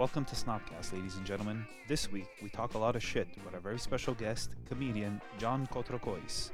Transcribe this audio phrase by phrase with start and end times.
[0.00, 1.66] Welcome to Snobcast, ladies and gentlemen.
[1.86, 5.66] This week, we talk a lot of shit with our very special guest, comedian John
[5.66, 6.52] Cotrocois.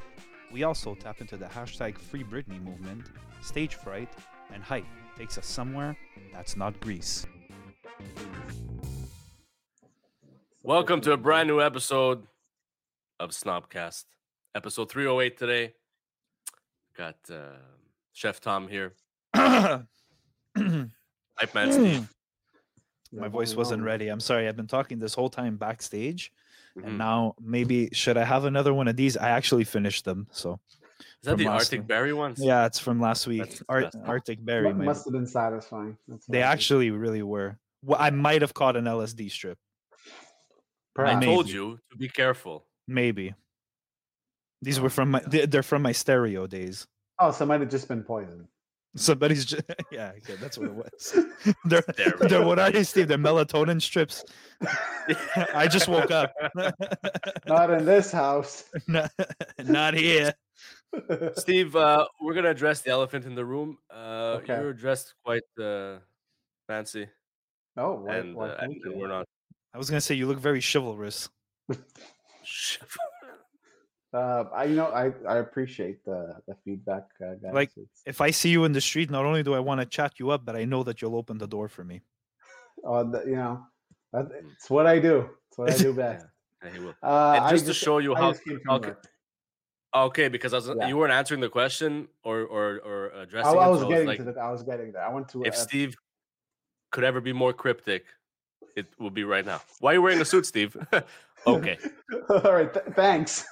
[0.51, 3.05] We also tap into the hashtag Free Britney movement,
[3.41, 4.09] stage fright,
[4.53, 4.85] and hype
[5.17, 5.97] takes us somewhere
[6.33, 7.25] that's not Greece.
[10.65, 12.27] Welcome to a brand new episode
[13.21, 14.07] of Snobcast.
[14.57, 15.75] Episode 308 today.
[16.97, 17.59] Got uh,
[18.13, 18.95] Chef Tom here.
[19.37, 19.87] Hype
[21.55, 22.16] Man Steve.
[23.17, 24.09] My voice wasn't ready.
[24.09, 24.49] I'm sorry.
[24.49, 26.33] I've been talking this whole time backstage,
[26.77, 26.87] Mhm.
[26.87, 29.17] and now maybe should I have another one of these?
[29.17, 30.27] I actually finished them.
[30.31, 30.61] So
[31.01, 31.87] Is that the Arctic one.
[31.87, 32.39] Berry ones?
[32.43, 33.43] yeah, it's from last week.
[33.43, 34.73] That's Ar- Arctic Berry.
[34.73, 35.97] Mu- my- must have been satisfying.
[36.09, 37.59] That's They what I actually really were.
[37.83, 39.59] Well, I might have caught an LSD strip.
[40.99, 42.67] I told you to be careful.
[42.89, 43.35] Maybe.
[44.63, 45.21] These Oh, were from my.
[45.27, 46.87] they- They're from my stereo days.
[47.19, 48.49] Oh, so it might have just been poison.
[48.97, 51.19] Somebody's just yeah, okay, that's what it was.
[51.67, 52.47] they're, There we they're go.
[52.47, 53.09] what are they, Steve?
[53.09, 54.25] They're melatonin strips.
[55.55, 56.33] I just woke up.
[57.47, 58.65] Not in this house.
[58.89, 59.11] not,
[59.65, 60.33] not here.
[61.37, 63.79] Steve, uh, we're going to address the elephant in the room.
[63.91, 64.55] Uh, Okay.
[64.59, 65.99] You're dressed quite uh,
[66.69, 67.07] fancy,
[67.77, 68.99] oh, why, and, why, uh, thank and you.
[68.99, 69.27] we're not.
[69.75, 71.29] I was gonna say you look very chivalrous.
[74.13, 77.53] Uh, I, you know, I, I appreciate the the feedback, uh, guys.
[77.53, 79.87] Like, It's- If I see you in the street, not only do I want to
[79.87, 82.03] chat you up, but I know that you'll open the door for me.
[82.87, 83.67] uh, the, you know,
[84.55, 85.29] it's what I do.
[85.49, 86.27] It's what I do Yeah, best.
[86.65, 86.95] yeah, he will.
[87.03, 89.05] Uh, And I just to show you I how- just came from how work.
[89.95, 90.89] Okay, because I was, Yeah.
[90.89, 93.71] you weren't answering the question or or or addressing I it.
[93.71, 94.41] was so getting like, to the.
[94.41, 95.03] I was getting there.
[95.03, 95.43] I went to.
[95.45, 95.97] if uh, Steve
[96.93, 98.05] could ever be more cryptic,
[98.77, 99.61] it will be right now.
[99.81, 100.77] Why are you wearing a suit, Steve?
[101.47, 101.79] okay,
[102.31, 102.71] All right.
[102.73, 103.45] Th- thanks.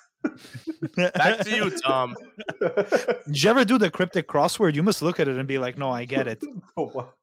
[0.97, 2.17] Back to you, Tom.
[2.61, 4.75] Did you ever do the cryptic crossword?
[4.75, 6.43] You must look at it and be like, "No, I get it."
[6.75, 7.15] what?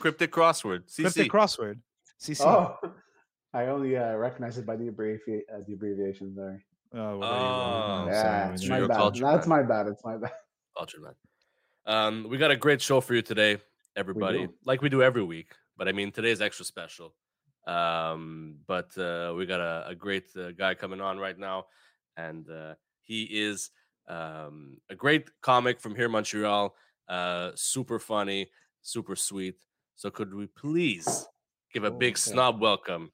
[0.00, 0.84] Cryptic crossword.
[0.90, 1.02] CC.
[1.02, 1.78] Cryptic crossword.
[2.22, 2.44] CC.
[2.44, 2.76] Oh,
[3.52, 6.62] I only uh, recognize it by the, abbrevi- uh, the abbreviation there.
[6.94, 8.12] Oh, well, Oh, there you go.
[8.12, 8.96] yeah, sorry, it's my bad.
[8.96, 9.58] culture, That's man.
[9.58, 9.86] my bad.
[9.88, 10.32] It's my bad.
[10.76, 11.14] Culture man.
[11.86, 13.58] Um, we got a great show for you today,
[13.96, 14.46] everybody.
[14.46, 14.54] do.
[14.64, 17.14] Like we do every week, but I mean today's extra special.
[17.66, 21.66] Um, but uh, we got a, a great uh, guy coming on right now,
[22.16, 23.70] and uh, he is
[24.08, 26.74] um, a great comic from here, Montreal.
[27.08, 28.50] Uh, super funny,
[28.82, 29.56] super sweet.
[29.96, 31.26] So could we please
[31.72, 32.30] give a Oh, big okay.
[32.32, 33.12] snob welcome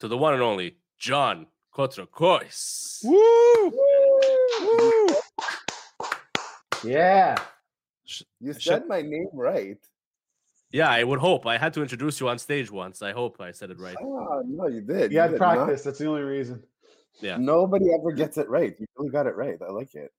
[0.00, 3.00] to the one and only John Cotrocois?
[3.04, 3.70] Woo!
[3.70, 5.06] Woo!
[6.84, 7.36] Yeah.
[8.40, 9.78] You said my name right.
[10.72, 11.46] Yeah, I would hope.
[11.46, 13.02] I had to introduce you on stage once.
[13.02, 13.96] I hope I said it right.
[14.00, 15.12] Oh, no, you did.
[15.12, 15.56] You had did not.
[15.56, 15.82] practice.
[15.82, 16.62] That's the only reason.
[17.20, 17.36] Yeah.
[17.36, 18.74] Nobody ever gets it right.
[18.78, 19.58] You really got it right.
[19.60, 20.10] I like it.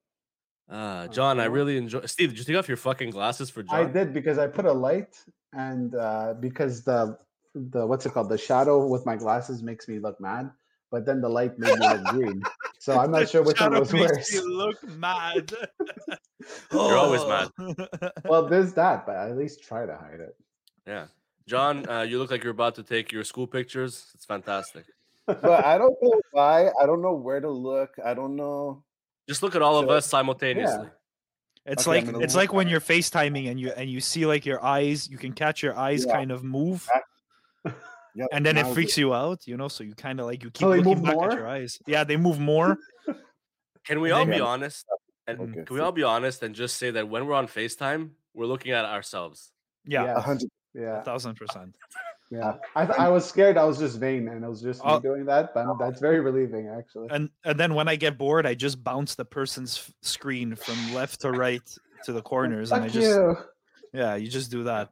[0.70, 2.06] Uh, John, I really enjoy.
[2.06, 3.76] Steve, did you take off your fucking glasses for John?
[3.76, 5.16] I did because I put a light
[5.52, 7.18] and uh, because the
[7.56, 10.52] the what's it called the shadow with my glasses makes me look mad,
[10.90, 12.42] but then the light made me look green.
[12.80, 14.34] So I'm not sure which one Shadow was makes worse.
[14.34, 15.54] you look mad.
[16.72, 17.50] You're always mad.
[18.26, 20.36] Well, there's that, but at least try to hide it.
[20.88, 21.08] Yeah,
[21.48, 24.12] John, uh, you look like you're about to take your school pictures.
[24.16, 24.86] It's fantastic.
[25.26, 26.68] But I don't know why.
[26.82, 27.92] I don't know where to look.
[28.04, 28.84] I don't know.
[29.30, 30.90] Just look at all of us simultaneously.
[31.66, 34.46] It's Okay, like it's look like when you're FaceTiming and you and you see like
[34.46, 36.12] your eyes, you can catch your eyes Yeah.
[36.14, 36.86] kind of move,
[38.16, 39.70] Yeah, and then it now freaks you out, you know.
[39.70, 41.32] So you kind of like you keep So looking back more?
[41.32, 41.80] at your eyes.
[41.88, 42.78] Yeah, they move more.
[43.86, 44.86] Can we all then- be honest?
[45.26, 47.48] And Okay, can we so- all be honest and just say that when we're on
[47.48, 49.54] Facetime, we're looking at ourselves?
[49.86, 50.22] Yeah,
[50.74, 50.82] Yeah.
[50.82, 50.94] A hundred.
[50.94, 51.76] a Yeah, thousand percent.
[52.32, 52.54] yeah.
[52.76, 53.58] I, th- I was scared.
[53.58, 55.54] I was just vain, and it was just me doing that.
[55.54, 57.08] But that's very relieving, actually.
[57.12, 60.94] And and then when I get bored, I just bounce the person's f- screen from
[60.94, 61.62] left to right
[62.06, 63.38] to the corners, and I just you.
[63.94, 64.90] yeah, you just do that.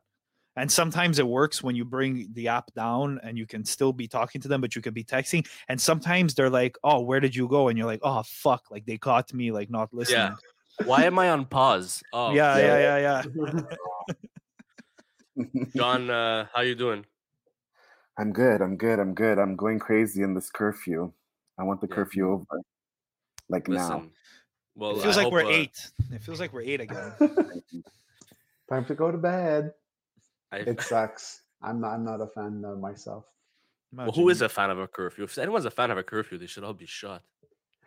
[0.57, 4.06] And sometimes it works when you bring the app down and you can still be
[4.10, 5.48] talking to them, but you can be texting.
[5.69, 8.86] And sometimes they're like, "Oh, where did you go?" And you're like, "Oh, fuck!" Like
[8.86, 10.18] they caught me like not listening.
[10.19, 10.86] Yeah.
[10.86, 12.04] Why am I on pause?
[12.12, 12.77] Oh, yeah, yeah.
[12.77, 13.62] yeah, yeah, yeah.
[15.75, 17.06] John, uh, how you doing?
[18.18, 18.62] I'm good.
[18.62, 19.00] I'm good.
[19.00, 19.39] I'm good.
[19.39, 21.12] I'm going crazy in this curfew.
[21.60, 21.95] I want the Yeah.
[21.95, 22.45] curfew over.
[23.50, 24.04] Like now.
[24.75, 25.92] Well, It feels I like we're uh, eight.
[26.12, 27.13] It feels like we're eight again.
[28.69, 29.74] Time to go to bed.
[30.51, 31.42] I- It sucks.
[31.62, 31.94] I'm not.
[31.94, 33.25] I'm not a fan of myself.
[33.94, 35.24] well, who is a fan of a curfew?
[35.25, 37.22] If anyone's a fan of a curfew, they should all be shot.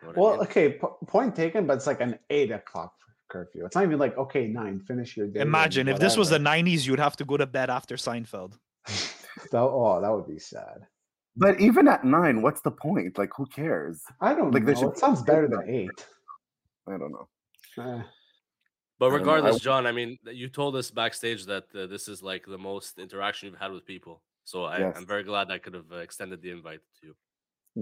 [0.01, 0.41] You know what I Well, mean?
[0.47, 2.93] okay, po- point taken, but it's like an eight o'clock
[3.29, 3.65] curfew.
[3.65, 4.79] It's not even like okay, nine.
[4.79, 5.41] Finish your day.
[5.41, 8.53] Imagine if this was the '90s, you'd have to go to bed after Seinfeld.
[9.51, 10.87] That- oh, that would be sad.
[11.35, 13.17] But even at nine, what's the point?
[13.17, 14.01] Like, who cares?
[14.21, 14.79] I don't Like, they know.
[14.79, 16.07] should It sounds better than eight.
[16.87, 17.27] I don't know.
[17.77, 18.01] Eh,
[18.97, 22.07] But I know, I regardless, John, I mean, you told us backstage that uh, this
[22.07, 24.21] is like the most interaction you've had with people.
[24.45, 24.95] So I, Yes.
[24.97, 27.15] I'm very glad I could have uh, extended the invite to you.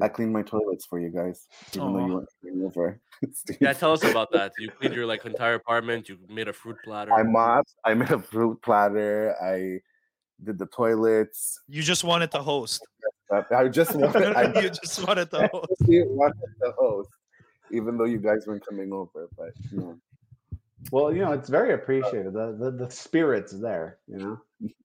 [0.01, 2.99] I cleaned my toilets for you guys, even though you weren't coming over.
[3.61, 4.51] Yeah, tell us about that.
[4.59, 6.09] You cleaned your like entire apartment.
[6.09, 7.13] You made a fruit platter.
[7.13, 7.73] I mopped.
[7.85, 9.33] I made a fruit platter.
[9.41, 9.79] I
[10.43, 11.61] did the toilets.
[11.69, 12.85] You just wanted to host.
[13.33, 14.35] Uh, I just wanted.
[14.35, 15.71] I you just wanted to host.
[15.71, 17.09] actually wanted the host,
[17.71, 19.29] even though you guys weren't coming over.
[19.37, 19.99] But you know,
[20.91, 22.33] well, you know, it's very appreciated.
[22.33, 23.99] The, the the spirit's there.
[24.07, 24.41] You know.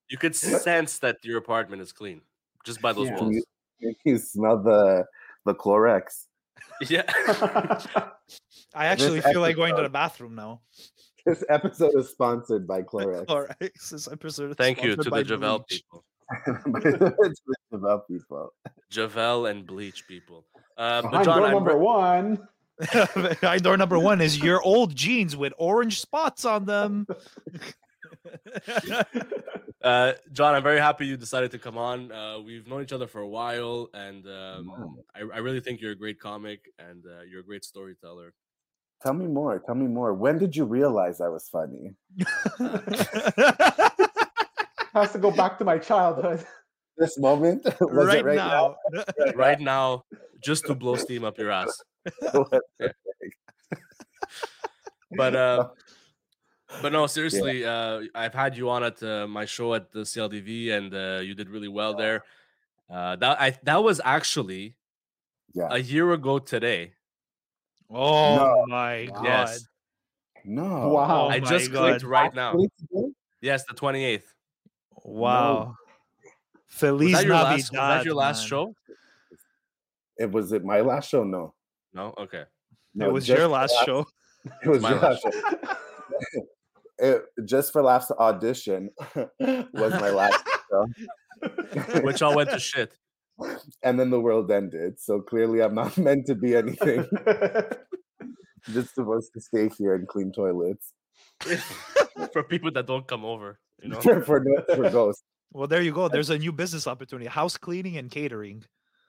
[0.08, 2.22] You could sense that your apartment is clean
[2.64, 3.16] just by those Yeah.
[3.16, 3.44] walls.
[3.78, 5.04] You, you smell the
[5.44, 6.24] the Clorox.
[6.88, 7.02] Yeah.
[8.74, 10.60] I actually feel like going to the bathroom now.
[11.26, 13.26] This episode is sponsored by Clorox.
[13.26, 13.90] Clorox.
[13.90, 15.82] This episode is Thank you to the Javel Bleach.
[15.90, 16.04] people.
[17.24, 17.40] it's
[17.72, 18.52] about people.
[18.90, 20.44] Javel and Bleach people.
[20.76, 22.48] Uh, but John, door I'm number ver- one.
[23.40, 27.06] Behind door number one is your old jeans with orange spots on them.
[29.82, 32.12] uh, John, I'm very happy you decided to come on.
[32.12, 35.92] Uh, we've known each other for a while, and um, I, I really think you're
[35.92, 38.34] a great comic and uh, you're a great storyteller.
[39.02, 39.58] Tell me more.
[39.60, 40.12] Tell me more.
[40.12, 41.94] When did you realize I was funny?
[44.92, 46.44] Has to go back to my childhood.
[46.96, 47.64] This moment?
[47.80, 48.76] was right, it right now.
[49.36, 50.02] Right now,
[50.42, 51.80] just to blow steam up your ass.
[52.34, 52.44] now?
[55.16, 55.68] But uh,
[56.82, 60.72] but no, seriously, uh, I've had you on at uh, my show at the CLDV,
[60.72, 62.24] and uh, you did really well there.
[62.90, 64.74] Uh, that I that was actually
[65.54, 65.68] yeah.
[65.70, 66.92] a year ago today.
[67.90, 68.66] Oh No.
[68.66, 69.24] my god.
[69.24, 69.66] Yes,
[70.44, 70.88] no.
[70.88, 71.26] Wow.
[71.26, 71.88] Oh I just God.
[71.90, 72.54] clicked right now.
[73.40, 74.32] Yes, the twenty eighth.
[75.04, 75.66] Wow.
[75.66, 75.74] Was
[76.66, 77.52] Feliz that your Navidad.
[77.52, 77.72] last?
[77.72, 78.48] Was that your last man.
[78.48, 78.74] show?
[80.18, 81.24] It was it my last show?
[81.24, 81.54] No.
[81.94, 82.14] No.
[82.18, 82.44] Okay.
[82.94, 84.06] No, It was your for last show.
[84.62, 86.42] It was My your last last show.
[86.98, 88.90] It, just for laughs audition
[89.40, 90.86] was my last show.
[92.02, 92.92] Which all went to shit.
[93.84, 94.98] and then the world ended.
[95.00, 97.06] So clearly I'm not meant to be anything.
[98.72, 100.92] just supposed to stay here and clean toilets.
[102.32, 104.00] For people that don't come over, you know.
[104.00, 105.22] for, for, no- for ghosts.
[105.52, 106.08] Well, there you go.
[106.08, 108.64] There's a new business opportunity: house cleaning and catering.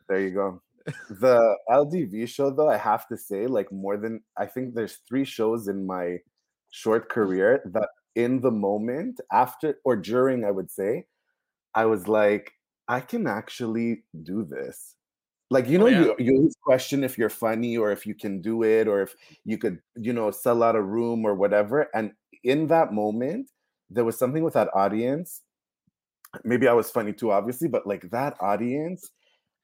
[0.07, 0.61] There you go.
[1.09, 5.25] The LDV show, though, I have to say, like more than I think there's three
[5.25, 6.17] shows in my
[6.71, 11.05] short career that in the moment, after or during, I would say,
[11.75, 12.51] I was like,
[12.87, 14.95] I can actually do this.
[15.51, 15.99] Like, you Oh, know, yeah.
[16.01, 19.15] you, you always question if you're funny or if you can do it or if
[19.45, 21.87] you could, you know, sell out a room or whatever.
[21.93, 22.11] And
[22.43, 23.49] in that moment,
[23.89, 25.41] there was something with that audience.
[26.43, 29.09] Maybe I was funny too, obviously, but like that audience,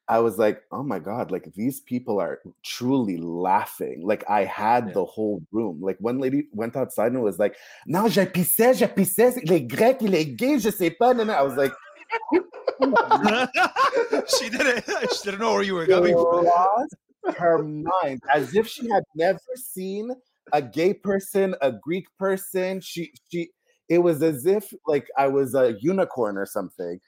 [0.08, 4.02] I was like, oh my God, like these people are truly laughing.
[4.06, 4.94] Like I had Yeah.
[4.94, 5.82] the whole room.
[5.82, 7.56] Like one lady went outside and was like,
[7.88, 11.12] non, je pissais, je pissais, les grecs, les gays, je sais pas.
[11.20, 11.74] And I was like,
[14.38, 14.86] she didn't.
[15.12, 16.14] She didn't know where you were going.
[16.16, 16.96] lost
[17.38, 20.12] her mind as if she had never seen
[20.54, 22.80] a gay person, a Greek person.
[22.82, 23.50] She, she,
[23.90, 27.00] it was as if like I was a unicorn or something.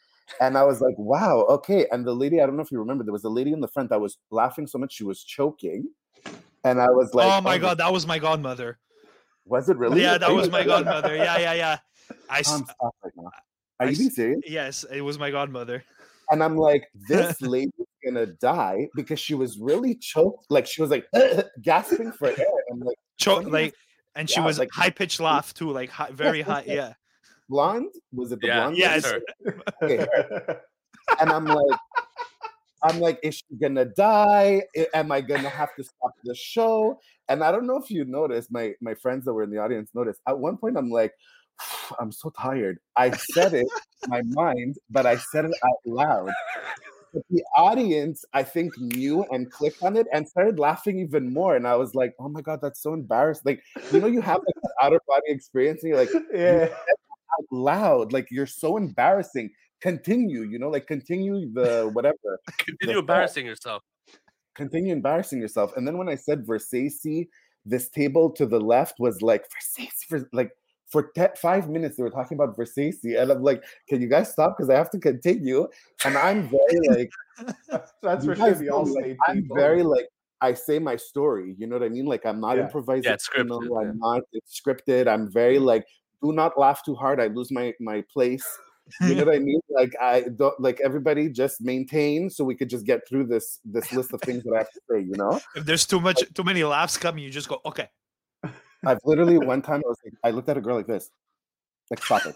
[0.41, 1.88] And I was like, wow, okay.
[1.91, 3.67] And the lady, I don't know if you remember, there was a lady in the
[3.67, 5.89] front that was laughing so much she was choking.
[6.63, 8.77] And I was like, oh my oh god, that was my godmother.
[9.46, 10.01] Was it really?
[10.01, 11.15] Yeah, that was my godmother.
[11.15, 11.77] Yeah, yeah, yeah.
[12.29, 13.31] I Tom, stop right now.
[13.79, 14.41] Are I you being serious?
[14.48, 15.84] yes, it was my godmother.
[16.29, 17.72] And I'm like, this lady's
[18.05, 21.05] gonna die because she was really choked, like she was like
[21.62, 22.46] gasping for air.
[22.72, 23.74] I'm like, Cho- Something like,
[24.15, 26.63] and she yeah, was like- high pitched laugh too, like high, very high.
[26.67, 26.93] Yeah.
[27.49, 27.93] Blonde?
[28.13, 28.77] Was it the Yeah, blonde?
[28.77, 29.13] Yes.
[29.83, 30.05] Okay.
[31.19, 31.79] And I'm like,
[32.83, 34.63] I'm like, is she gonna die?
[34.93, 36.99] Am I gonna have to stop the show?
[37.27, 39.91] And I don't know if you noticed, my my friends that were in the audience
[39.93, 40.21] noticed.
[40.27, 41.13] At one point, I'm like,
[41.99, 42.79] I'm so tired.
[42.95, 43.67] I said it
[44.03, 46.31] in my mind, but I said it out loud.
[47.13, 51.55] But the audience, I think, knew and clicked on it and started laughing even more.
[51.55, 54.37] And I was like, "Oh my god, that's so embarrassing!" Like, you know, you have
[54.37, 56.69] like an out of body experience, and you're like, Yeah.
[57.38, 59.50] Out loud, like you're so embarrassing.
[59.82, 62.39] Continue, you know, like continue the whatever.
[62.58, 63.84] Continue the- embarrassing yourself.
[64.56, 65.72] continue embarrassing yourself.
[65.77, 67.27] And then when I said Versace,
[67.63, 70.51] this table to the left was like Versace, for, like
[70.88, 74.32] for te- five minutes they were talking about Versace, and I'm like, can you guys
[74.32, 75.67] stop because I have to continue?
[76.06, 77.12] And I'm very like,
[78.01, 80.08] That's for sure know, all like, I'm very like.
[80.39, 82.06] I say my story, you know what I mean?
[82.06, 82.65] Like I'm not Yeah.
[82.65, 83.06] improvising.
[83.06, 83.91] Yeah, it's scripted, I'm yeah.
[83.96, 85.08] not it's scripted.
[85.08, 85.65] I'm very mm.
[85.65, 85.84] like,
[86.21, 87.19] do not laugh too hard.
[87.19, 88.45] I lose my my place.
[89.01, 89.59] You know what I mean?
[89.69, 93.91] Like I don't like everybody just maintain so we could just get through this this
[93.91, 95.39] list of things that I have to say, you know?
[95.55, 97.89] If there's too much, too many laughs coming, you just go, okay.
[98.86, 101.09] I've literally one time I was like, I looked at a girl like this,
[101.89, 102.36] like stop it.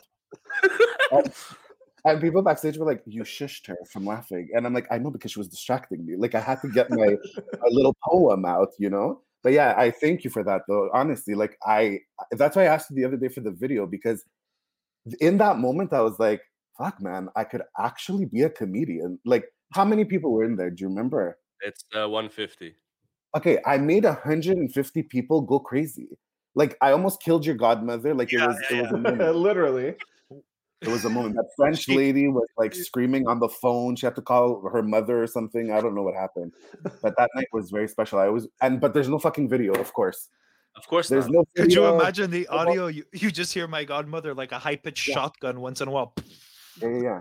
[1.12, 1.32] and,
[2.04, 5.12] and people backstage were like, "You shushed her from laughing," and I'm like, "I know
[5.12, 6.16] because she was distracting me.
[6.16, 9.92] Like I had to get my, my little poem out, you know." But yeah, I
[9.92, 10.90] thank you for that though.
[10.94, 12.00] Honestly, like I,
[12.32, 14.24] that's why I asked you the other day for the video because
[15.20, 16.42] in that moment I was like,
[16.78, 20.70] "Fuck, man, I could actually be a comedian." Like, how many people were in there?
[20.70, 21.38] Do you remember?
[21.62, 22.76] It's uh, 150.
[23.36, 26.10] okay, I made 150 people go crazy.
[26.54, 28.14] Like I almost killed your godmother.
[28.14, 29.32] Like it was yeah, it was a.
[29.34, 29.96] Literally.
[30.82, 31.36] It was a moment.
[31.36, 33.96] That French She- lady was like screaming on the phone.
[33.96, 35.72] She had to call her mother or something.
[35.72, 36.54] I don't know what happened.
[37.02, 38.20] But that night was very special.
[38.20, 40.30] I was and but there's no fucking video, of course.
[40.76, 41.34] Of course, There's not.
[41.34, 41.64] no video.
[41.66, 42.88] Could you imagine the audio?
[42.88, 45.16] You, you just hear my godmother like a high pitched Yeah.
[45.16, 46.14] shotgun once in a while.
[46.82, 47.20] Yeah, yeah,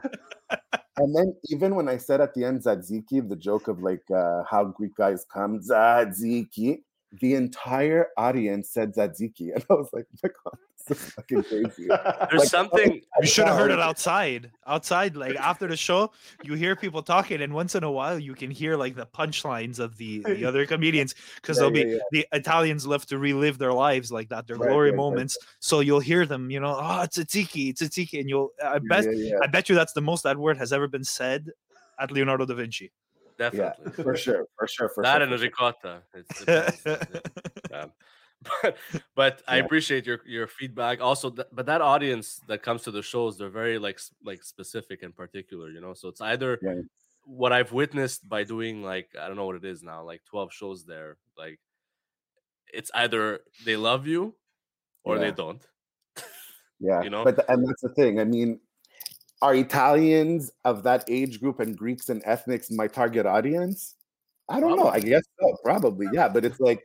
[0.52, 0.56] yeah.
[0.98, 4.44] and then even when I said at the end Tzatziki, the joke of like uh,
[4.48, 6.82] how Greek guys come, Tzatziki,
[7.20, 9.50] the entire audience said Tzatziki.
[9.54, 10.58] And I was like, oh my god,
[10.90, 11.86] this fucking crazy.
[12.30, 13.00] There's Like, something.
[13.20, 14.50] You should have heard it outside.
[14.66, 16.10] Outside, like after the show,
[16.42, 19.78] you hear people talking, and once in a while, you can hear like the punchlines
[19.78, 21.98] of the the other comedians because Yeah, they'll be yeah, yeah.
[22.10, 25.04] the Italians love to relive their lives like that, their Right, glory right, right.
[25.04, 25.38] moments.
[25.60, 28.50] So you'll hear them, you know, oh, it's a tiki, it's a tiki, and you'll.
[28.62, 31.04] I bet, yeah, yeah, I bet you that's the most that word has ever been
[31.04, 31.50] said
[31.98, 32.90] at Leonardo da Vinci.
[33.38, 34.04] yeah, Definitely.
[34.04, 35.22] for sure, for sure, for that sure.
[35.22, 35.44] and for a sure.
[35.46, 36.02] ricotta.
[36.14, 36.86] It's the best.
[37.70, 37.86] Yeah.
[38.62, 38.76] But
[39.14, 41.00] but I appreciate your your feedback.
[41.00, 45.02] Also, th- but that audience that comes to the shows, they're very like like specific
[45.02, 45.68] and particular.
[45.70, 46.80] You know, so it's either Yeah.
[47.24, 50.52] what I've witnessed by doing like I don't know what it is now, like twelve
[50.52, 51.18] shows there.
[51.36, 51.60] Like
[52.72, 54.34] it's either they love you
[55.04, 55.62] or they don't.
[56.82, 57.24] Yeah, you know?
[57.24, 58.20] but th- and that's the thing.
[58.20, 58.58] I mean,
[59.42, 63.96] are Italians of that age group and Greeks and ethnics my target audience?
[64.48, 64.88] I don't know.
[64.88, 65.58] I guess so.
[65.62, 66.26] Probably, yeah.
[66.28, 66.82] But it's like,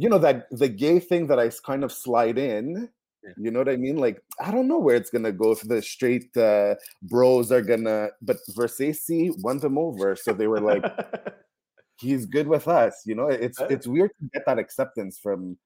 [0.00, 2.88] you know, that the gay thing that I kind of slide in.
[3.22, 3.32] Yeah.
[3.36, 3.98] You know what I mean?
[3.98, 5.52] Like, I don't know where it's gonna go.
[5.52, 10.60] If the straight uh, bros are gonna, but Versace won them over, so they were
[10.72, 10.82] like,
[12.00, 13.02] he's good with us.
[13.04, 15.58] You know, it's Uh, it's weird to get that acceptance from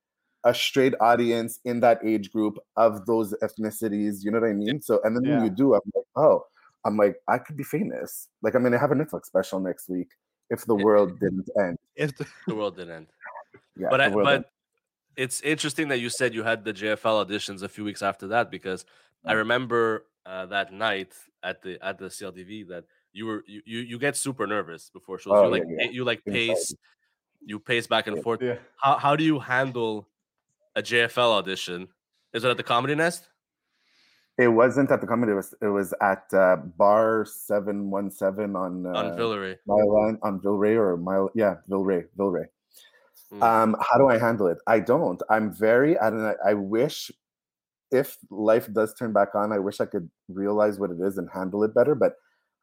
[0.42, 4.24] a straight audience in that age group of those ethnicities.
[4.24, 4.82] You know what I mean?
[4.82, 5.36] So, and then Yeah.
[5.36, 6.44] when you do, I'm like, oh,
[6.84, 8.28] I'm like, I could be famous.
[8.42, 10.10] Like, I'm gonna have a Netflix special next week
[10.50, 11.78] if the world didn't end.
[11.94, 13.06] If the, The world didn't end.
[13.76, 14.44] Yeah, but I, but ended.
[15.16, 18.50] it's interesting that you said you had the JFL auditions a few weeks after that
[18.50, 18.84] because
[19.24, 23.78] I remember uh, that night at the at the CLDV that you were you you,
[23.80, 25.32] you get super nervous before shows.
[25.36, 25.90] Oh, you like yeah, yeah.
[25.90, 26.48] you like Anxiety.
[26.48, 26.74] pace,
[27.44, 28.22] you pace back and Yeah.
[28.22, 28.42] forth.
[28.42, 28.56] yeah.
[28.82, 30.08] How how do you handle
[30.76, 31.88] a JFL audition?
[32.32, 33.28] Is it at the Comedy Nest?
[34.36, 35.30] it wasn't at the comedy.
[35.30, 39.56] It was it was at uh, Bar Seven One Seven on uh, on Villeray.
[39.66, 41.30] Mile on Villeray or Mile.
[41.34, 42.46] Yeah, Villeray, Villeray.
[43.34, 43.42] Mm.
[43.42, 44.58] Um, how do I handle it?
[44.66, 45.20] I don't.
[45.30, 45.98] I'm very.
[45.98, 46.22] I don't.
[46.22, 47.10] know, I wish
[47.90, 51.28] if life does turn back on, I wish I could realize what it is and
[51.32, 51.94] handle it better.
[51.94, 52.14] But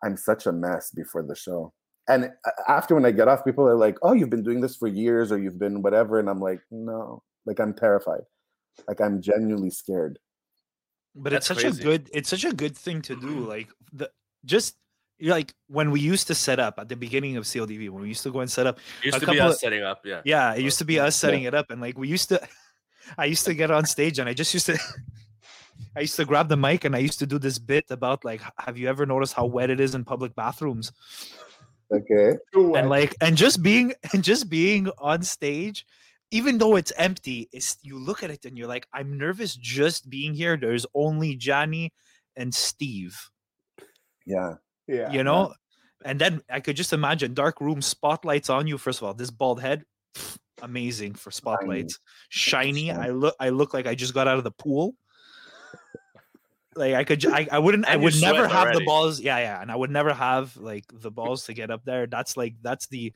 [0.03, 1.73] I'm such a mess before the show.
[2.07, 2.31] And
[2.67, 5.31] after when I get off, people are like, "Oh, you've been doing this for years,
[5.31, 8.21] or you've been whatever," and I'm like, "No." Like I'm terrified.
[8.87, 10.19] Like I'm genuinely scared.
[11.15, 11.81] but it's such crazy.
[11.81, 14.09] a good it's such a good thing to do like the
[14.45, 14.77] just
[15.21, 18.23] like when we used to set up at the beginning of CLDV when we used
[18.23, 20.01] to go and set up It used a to be us of- setting up.
[20.05, 20.21] Yeah.
[20.25, 21.27] yeah it used to be us Yeah.
[21.29, 22.41] setting it up and like we used to
[23.17, 24.77] I used to get on stage and I just used to
[25.95, 28.41] I used to grab the mic and I used to do this bit about like
[28.59, 30.91] have you ever noticed how wet it is in public bathrooms
[31.91, 32.37] Okay.
[32.55, 35.85] and like and just being and just being on stage
[36.31, 40.09] even though it's empty it's you look at it and you're like i'm nervous just
[40.09, 41.91] being here there's only johnny
[42.37, 43.19] and steve
[44.25, 44.55] Yeah.
[44.87, 45.11] Yeah.
[45.11, 45.53] you know
[46.03, 49.31] and then i could just imagine dark room spotlights on you first of all this
[49.31, 49.83] bald head
[50.15, 52.91] pff, amazing for spotlights shiny Shiny.
[52.91, 54.95] i look i look like i just got out of the pool
[56.75, 59.19] like I could, I, I wouldn't, I And you would never have the balls.
[59.19, 62.07] Yeah, yeah, and I would never have like the balls to get up there.
[62.07, 63.13] That's like that's the.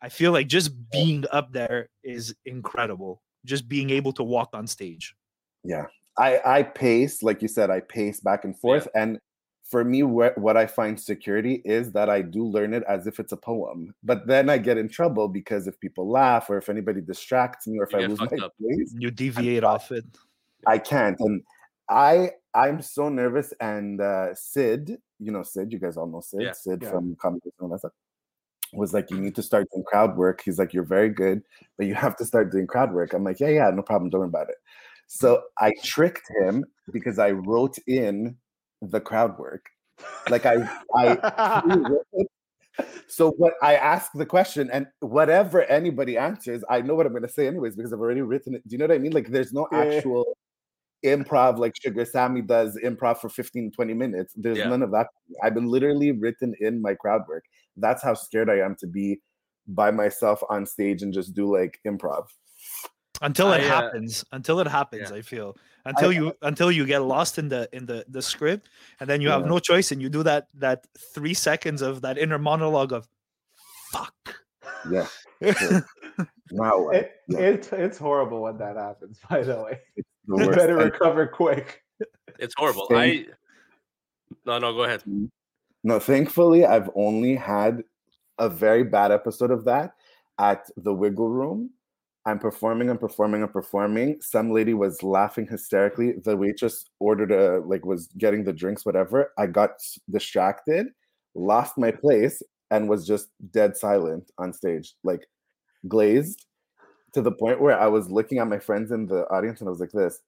[0.00, 3.22] I feel like just being up there is incredible.
[3.44, 5.14] Just being able to walk on stage.
[5.64, 5.86] Yeah.
[6.18, 9.18] I I pace, like you said, I pace back and forth, and
[9.68, 13.18] for me, what what I find security is that I do learn it as if
[13.18, 13.94] it's a poem.
[14.02, 17.78] But then I get in trouble because if people laugh, or if anybody distracts me,
[17.78, 18.54] or if You I get lose my fucked up.
[18.60, 20.04] place, You deviate off it.
[20.66, 21.16] I can't.
[21.20, 21.42] And
[21.90, 23.52] I I'm so nervous.
[23.60, 26.52] And uh, Sid, you know Sid, you guys all know Sid, Yeah.
[26.52, 26.90] Sid Yeah.
[26.90, 27.78] from Comedy and all
[28.72, 30.42] was like, you need to start doing crowd work.
[30.44, 31.42] He's like, you're very good,
[31.76, 33.12] but you have to start doing crowd work.
[33.12, 34.56] I'm like, yeah, yeah, no problem, don't worry about it.
[35.06, 38.36] So I tricked him because I wrote in
[38.90, 39.66] the crowd work.
[40.28, 40.56] Like I
[40.94, 41.88] I
[43.08, 47.28] so what I ask the question and whatever anybody answers, I know what I'm gonna
[47.28, 48.66] say anyways because I've already written it.
[48.66, 49.12] Do you know what I mean?
[49.12, 49.78] Like there's no Yeah.
[49.84, 50.36] actual
[51.04, 54.34] improv like Sugar Sammy does improv for 15, 20 minutes.
[54.36, 54.68] There's Yeah.
[54.68, 55.08] none of that.
[55.42, 57.44] I've been literally written in my crowd work.
[57.76, 59.20] That's how scared I am to be
[59.68, 62.26] by myself on stage and just do like improv.
[63.22, 65.16] until it I, uh, happens until it happens yeah.
[65.16, 68.68] i feel until you until you get lost in the in the the script
[69.00, 72.18] and then you have no choice and you do that that three seconds of that
[72.18, 73.08] inner monologue of
[73.92, 74.14] fuck
[74.90, 75.06] Yeah.
[75.52, 75.86] Sure.
[76.52, 76.88] Now?
[76.90, 77.40] It, Yeah.
[77.40, 79.18] it's it's horrible when that happens.
[79.28, 79.80] By the way,
[80.26, 81.82] the you better And- recover quick.
[82.38, 82.86] It's horrible.
[82.88, 82.96] Same.
[82.96, 83.26] I
[84.46, 85.02] no no go ahead.
[85.08, 85.28] Mm.
[85.82, 87.82] No, thankfully, I've only had
[88.38, 89.94] a very bad episode of that
[90.38, 91.70] at the Wiggle Room.
[92.26, 94.20] I'm performing I'm performing I'm performing.
[94.20, 96.14] Some lady was laughing hysterically.
[96.24, 99.32] The waitress ordered a like was getting the drinks, whatever.
[99.38, 99.70] I got
[100.10, 100.88] distracted,
[101.36, 102.42] lost my place,
[102.72, 105.24] and was just dead silent on stage, like
[105.88, 106.46] glazed
[107.14, 109.70] to the point where I was looking at my friends in the audience and I
[109.70, 110.20] was like this.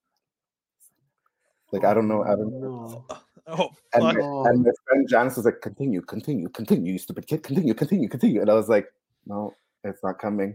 [1.73, 2.69] Like I don't know, I don't know.
[2.79, 3.05] No.
[3.11, 3.21] Oh.
[3.49, 4.45] oh And my, Oh.
[4.47, 8.41] and my friend Janice was like, continue, continue, continue, you stupid kid, continue, continue, continue.
[8.41, 8.87] And I was like,
[9.27, 9.53] no,
[9.85, 10.55] it's not coming.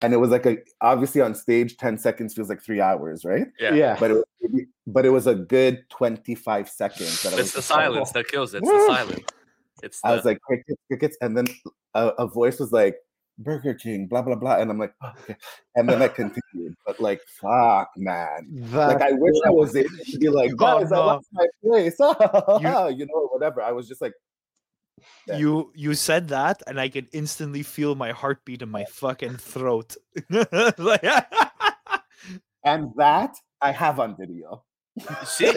[0.00, 3.46] And it was like a obviously on stage, 10 seconds feels like three hours, right?
[3.58, 3.74] Yeah.
[3.74, 3.96] Yeah.
[3.98, 4.24] But it was
[4.86, 8.54] but it was a good 25 seconds that I was It's the silence that kills
[8.54, 8.58] it.
[8.58, 9.24] It's the silence.
[9.82, 11.46] It's the, I was like, crickets, crickets, and then
[11.94, 12.96] a, a voice was like,
[13.38, 14.56] Burger King, blah blah blah.
[14.56, 15.36] And I'm like, "Oh, okay.
[15.76, 16.74] And then I continued.
[16.84, 18.48] But like, fuck, man.
[18.72, 21.94] Like I wish I was able to be like, Oh, guys, I lost my place.
[22.00, 23.62] you know, whatever.
[23.62, 24.12] I was just like,
[25.26, 25.38] Yeah.
[25.38, 29.96] You you said that, and I could instantly feel my heartbeat in my fucking throat.
[30.78, 31.04] like,
[32.64, 34.64] and that I have on video.
[35.24, 35.44] see,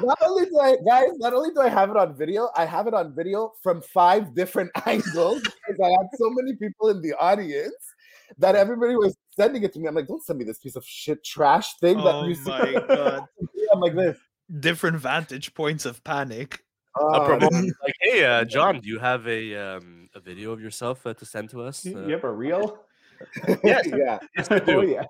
[0.00, 2.86] not only do I, guys, not only do I have it on video, I have
[2.86, 7.14] it on video from five different angles because I had so many people in the
[7.14, 7.74] audience
[8.38, 9.88] that everybody was sending it to me.
[9.88, 12.50] I'm like, don't send me this piece of shit trash thing that oh you see.
[12.50, 13.26] my god!
[13.72, 14.16] I'm like this.
[14.58, 16.62] Different vantage points of panic.
[16.96, 20.60] A Oh, promoter like, hey, uh, John, do you have a um, a video of
[20.60, 21.86] yourself uh, to send to us?
[21.86, 22.80] Uh, you have a reel?
[23.64, 23.86] Yes.
[23.86, 24.18] yeah.
[24.36, 24.88] yes, I Oh do.
[24.88, 25.04] yeah.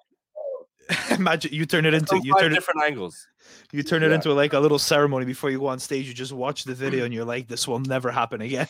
[1.16, 3.26] Imagine you turn it into you five turn it different angles.
[3.72, 4.16] you turn it Yeah.
[4.16, 6.08] into like a little ceremony before you go on stage.
[6.08, 8.66] You just watch the video and you're like, this will never happen again.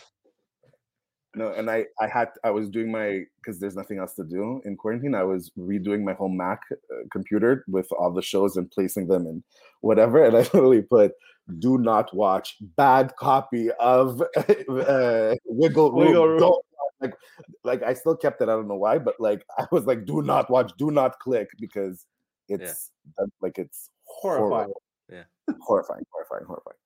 [1.34, 4.60] No, and I I had I was doing my because there's nothing else to do
[4.64, 5.14] in quarantine.
[5.14, 6.76] I was redoing my whole Mac uh,
[7.12, 9.42] computer with all the shows and placing them and
[9.80, 10.24] whatever.
[10.24, 11.12] And I literally put
[11.60, 14.20] "Do not watch." Bad copy of
[14.68, 16.06] uh, Wiggle Room.
[16.06, 16.52] Wiggle Room.
[17.00, 17.14] Like
[17.62, 18.48] like I still kept it.
[18.48, 20.72] I don't know why, but like I was like, "Do not watch.
[20.78, 22.06] Do not click," because
[22.48, 24.50] it's that- like it's Horrifying.
[24.50, 24.82] horrible.
[25.08, 25.22] Yeah.
[25.60, 26.76] horrifying, horrifying, horrifying.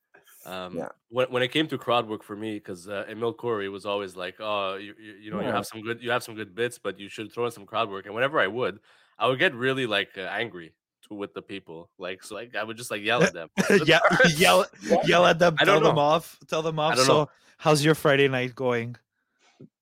[0.47, 0.89] Um, Yeah.
[1.09, 4.17] when, when it came to crowd work for me, because uh, Emil Corey was always
[4.17, 6.79] like, "Oh, you, you, you know, you have some good, you have some good bits,
[6.79, 8.81] but you should throw in some crowd work." And whenever I would,
[9.19, 10.75] I would get really like uh, angry
[11.09, 13.49] to, with the people, like so, like I would just like yell at them.
[13.87, 14.01] yeah,
[14.37, 14.67] yell
[15.05, 16.99] yell at them, I tell them off, tell them off.
[16.99, 17.31] So, know.
[17.57, 18.97] how's your Friday night going?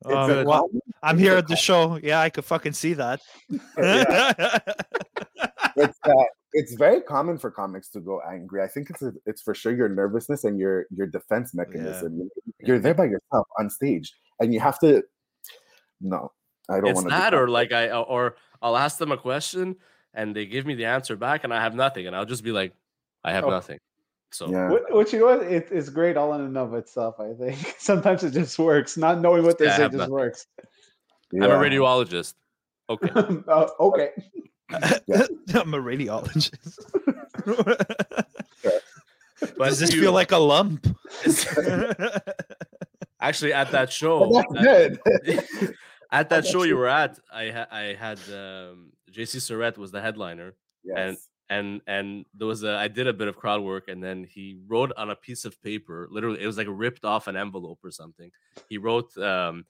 [0.04, 0.68] Um, well,
[1.02, 1.98] I'm here at the show.
[2.02, 3.20] Yeah, I could fucking see that.
[5.76, 6.12] it's uh,
[6.52, 8.62] it's very common for comics to go angry.
[8.62, 12.18] I think it's a, it's for sure your nervousness and your your defense mechanism.
[12.18, 12.30] You-
[12.66, 15.02] You're there by yourself on stage, and you have to.
[16.00, 16.32] No,
[16.68, 17.10] I don't want to.
[17.10, 19.76] that, or like I, or I'll ask them a question,
[20.14, 22.52] and they give me the answer back, and I have nothing, and I'll just be
[22.52, 22.72] like,
[23.24, 23.50] I have Oh.
[23.50, 23.78] nothing.
[24.32, 24.70] So Yeah.
[24.70, 27.20] What, what you know, it, it's great all in and of itself.
[27.20, 28.96] I think sometimes it just works.
[28.96, 30.12] Not knowing what they Yeah, say just nothing.
[30.12, 30.46] works.
[31.34, 32.34] I'm a radiologist.
[32.88, 33.10] Okay.
[33.48, 34.10] oh, okay.
[35.54, 36.78] I'm a radiologist.
[39.58, 40.86] But Does this you- feel like a lump?
[43.20, 44.30] actually at that show?
[44.30, 45.74] But at- good.
[46.12, 50.00] at that show you were at, I ha- I had um, JC Surratt was the
[50.00, 50.54] headliner,
[50.84, 51.28] yes.
[51.50, 54.58] and and there was a I did a bit of crowd work, and then he
[54.68, 57.90] wrote on a piece of paper, literally it was like ripped off an envelope or
[57.90, 58.30] something.
[58.68, 59.66] He wrote, um,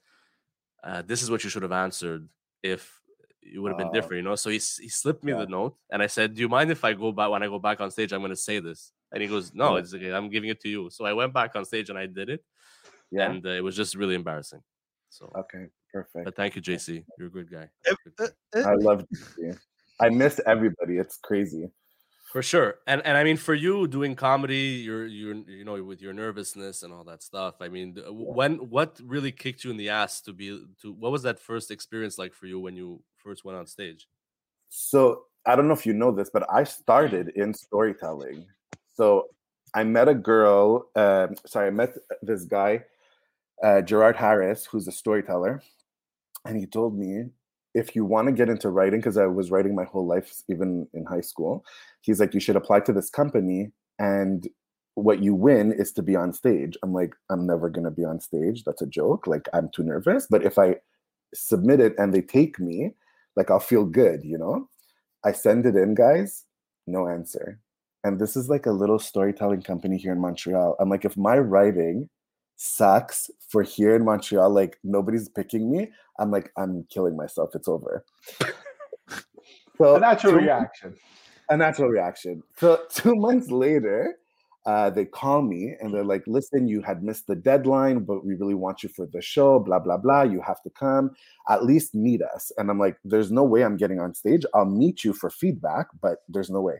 [0.83, 2.29] uh, "This is what you should have answered
[2.61, 3.01] if
[3.45, 3.93] it would have been Oh.
[3.93, 4.35] different," you know.
[4.35, 5.39] So he he slipped me Yeah.
[5.39, 7.59] the note, and I said, "Do you mind if I go back when I go
[7.59, 8.13] back on stage?
[8.13, 9.81] I'm going to say this." And he goes, "No, Yeah.
[9.81, 10.11] it's okay.
[10.11, 12.43] I'm giving it to you." So I went back on stage and I did it,
[13.11, 13.29] yeah.
[13.31, 14.61] and uh, it was just really embarrassing.
[15.09, 15.67] So, okay.
[15.91, 16.25] Perfect.
[16.25, 17.05] but thank you, JC.
[17.19, 17.69] You're a good guy.
[17.89, 18.71] Uh, Good guy.
[18.71, 19.05] I love
[19.37, 19.55] you.
[19.99, 20.97] I miss everybody.
[20.97, 21.69] It's crazy.
[22.31, 26.01] For sure, and and I mean, for you doing comedy, you're you're you know with
[26.01, 27.61] your nervousness and all that stuff.
[27.61, 30.47] I mean, th- when what really kicked you in the ass to be
[30.81, 34.07] to what was that first experience like for you when you first went on stage?
[34.69, 38.45] So I don't know if you know this, but I started in storytelling.
[38.95, 39.27] So
[39.73, 40.89] I met a girl.
[40.95, 42.83] Um, sorry, I met this guy,
[43.63, 45.61] uh, Gerard Harris, who's a storyteller,
[46.45, 47.25] and he told me
[47.73, 50.87] if you want to get into writing, because I was writing my whole life, even
[50.93, 51.65] in high school,
[52.01, 54.47] he's like, you should apply to this company, and
[54.95, 56.77] what you win is to be on stage.
[56.83, 58.63] I'm like, I'm never gonna be on stage.
[58.63, 59.25] That's a joke.
[59.25, 60.27] Like I'm too nervous.
[60.29, 60.75] But if I
[61.33, 62.93] submit it and they take me,
[63.35, 64.69] like I'll feel good, you know.
[65.25, 66.45] I send it in, guys,
[66.87, 67.59] no answer.
[68.03, 70.75] And this is like a little storytelling company here in Montreal.
[70.79, 72.09] I'm like, if my writing
[72.57, 77.51] sucks for here in Montreal, like nobody's picking me, I'm like, I'm killing myself.
[77.55, 78.03] It's over.
[79.77, 80.95] so A natural two- reaction.
[81.49, 82.43] a natural reaction.
[82.57, 84.15] So two months later,
[84.65, 88.35] uh, they call me and they're like, listen, you had missed the deadline, but we
[88.35, 90.23] really want you for the show, blah, blah, blah.
[90.23, 91.11] You have to come,
[91.49, 92.51] at least meet us.
[92.57, 94.45] And I'm like, there's no way I'm getting on stage.
[94.53, 96.75] I'll meet you for feedback, but there's no way.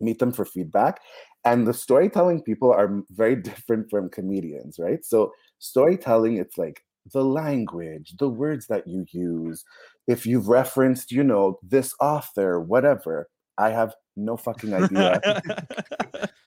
[0.00, 1.00] Meet them for feedback.
[1.44, 5.04] And the storytelling people are very different from comedians, right?
[5.04, 6.82] So storytelling, it's like
[7.12, 9.64] the language, the words that you use.
[10.08, 15.20] If you've referenced, you know, this author, whatever, I have no fucking idea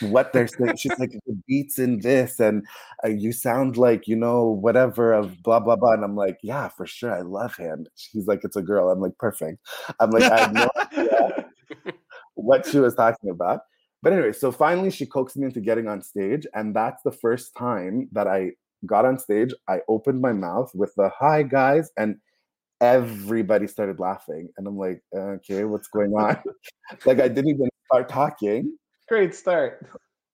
[0.00, 0.76] what they're saying.
[0.76, 2.66] She's like, the beats in this, and
[3.04, 5.92] uh, you sound like, you know, whatever of blah, blah, blah.
[5.92, 7.14] And I'm like, yeah, for sure.
[7.14, 7.86] I love him.
[7.96, 8.90] She's like, it's a girl.
[8.90, 9.58] I'm like, perfect.
[10.00, 11.46] I'm like, I have no idea
[12.34, 13.60] what she was talking about.
[14.02, 16.46] But anyway, so finally she coaxed me into getting on stage.
[16.54, 18.52] And that's the first time that I
[18.84, 19.52] got on stage.
[19.68, 21.90] I opened my mouth with the hi, guys.
[21.96, 22.16] And
[22.80, 24.48] everybody started laughing.
[24.56, 26.38] And I'm like, okay, what's going on?
[27.06, 28.76] like, I didn't even start talking.
[29.08, 29.86] Great start.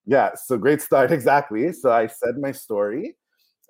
[0.07, 1.73] Yeah, so great start, exactly.
[1.73, 3.17] So I said my story.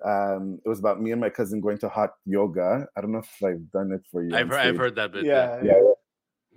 [0.03, 2.87] Um, it was about me and my cousin going to hot yoga.
[2.97, 4.35] I don't know if I've done it for you.
[4.35, 5.25] I've heard, I've heard that bit.
[5.25, 5.61] Yeah.
[5.63, 5.79] Yeah.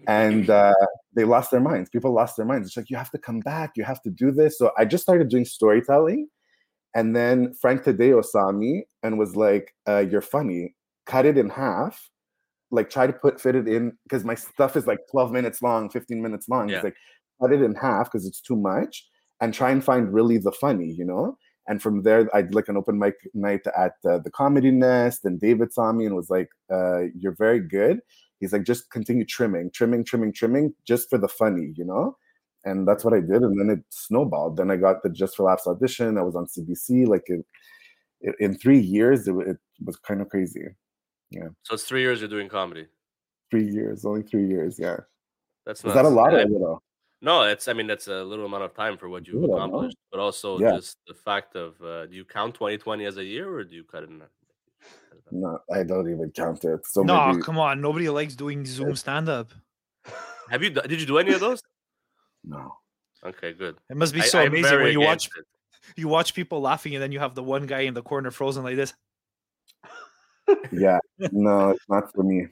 [0.09, 0.75] And uh,
[1.15, 1.89] they lost their minds.
[1.89, 2.69] People lost their minds.
[2.69, 3.73] It's like, you have to come back.
[3.77, 4.59] You have to do this.
[4.59, 6.29] So I just started doing storytelling.
[6.95, 10.75] And then Frank Tadeo saw me and was like, uh, You're funny.
[11.07, 12.11] Cut it in half.
[12.71, 15.89] Like, try to put fit it in because my stuff is like 12 minutes long,
[15.89, 16.69] 15 minutes long.
[16.69, 16.77] Yeah.
[16.77, 16.97] It's like,
[17.41, 19.07] cut it in half because it's too much
[19.41, 21.37] and try and find really the funny, you know?
[21.69, 25.25] And from there, I did like an open mic night at uh, the Comedy Nest,
[25.25, 27.99] and David saw me and was like, uh, "You're very good."
[28.39, 32.17] He's like, "Just continue trimming, trimming, trimming, trimming, just for the funny, you know."
[32.65, 34.57] And that's what I did, and then it snowballed.
[34.57, 36.19] Then I got the Just for Laughs audition.
[36.19, 37.07] I was on CBC.
[37.09, 37.45] Like it,
[38.21, 40.67] it, in three years, it, it was kind of crazy.
[41.31, 41.49] Yeah.
[41.65, 42.87] So it's three years you're doing comedy.
[43.51, 44.79] Three years, only three years.
[44.79, 44.99] Yeah,
[45.65, 46.83] That's is that a lot or I- a little?
[47.23, 49.97] No, it's I mean that's a little amount of time for what you've Little, accomplished,
[50.11, 50.77] but also Yeah.
[50.77, 53.85] just the fact of uh, do you count 2020 as a year or do you
[53.85, 54.23] cut it in?
[55.33, 56.87] No, I don't even count it.
[56.87, 57.81] So no, maybe come on.
[57.81, 59.51] Nobody likes doing Zoom stand up.
[60.51, 61.63] Have you did you do any of those?
[62.45, 62.77] no.
[63.25, 63.77] Okay, good.
[63.91, 65.45] It must be so I'm amazing when you watch it.
[65.97, 68.63] you watch people laughing and then you have the one guy in the corner frozen
[68.63, 68.93] like this.
[70.71, 70.99] yeah
[71.33, 72.47] no it's not for me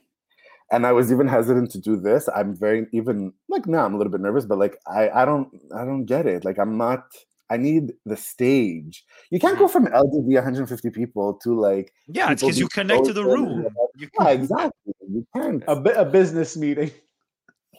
[0.71, 3.99] and i was even hesitant to do this i'm very even like now i'm a
[3.99, 7.05] little bit nervous but like i i don't i don't get it like i'm not
[7.51, 9.71] i need the stage you can't go mm.
[9.71, 13.67] from ldv 150 people to like Yeah, it's because you connect to the room.
[13.97, 16.91] You yeah exactly you can't A, bi- a business meeting.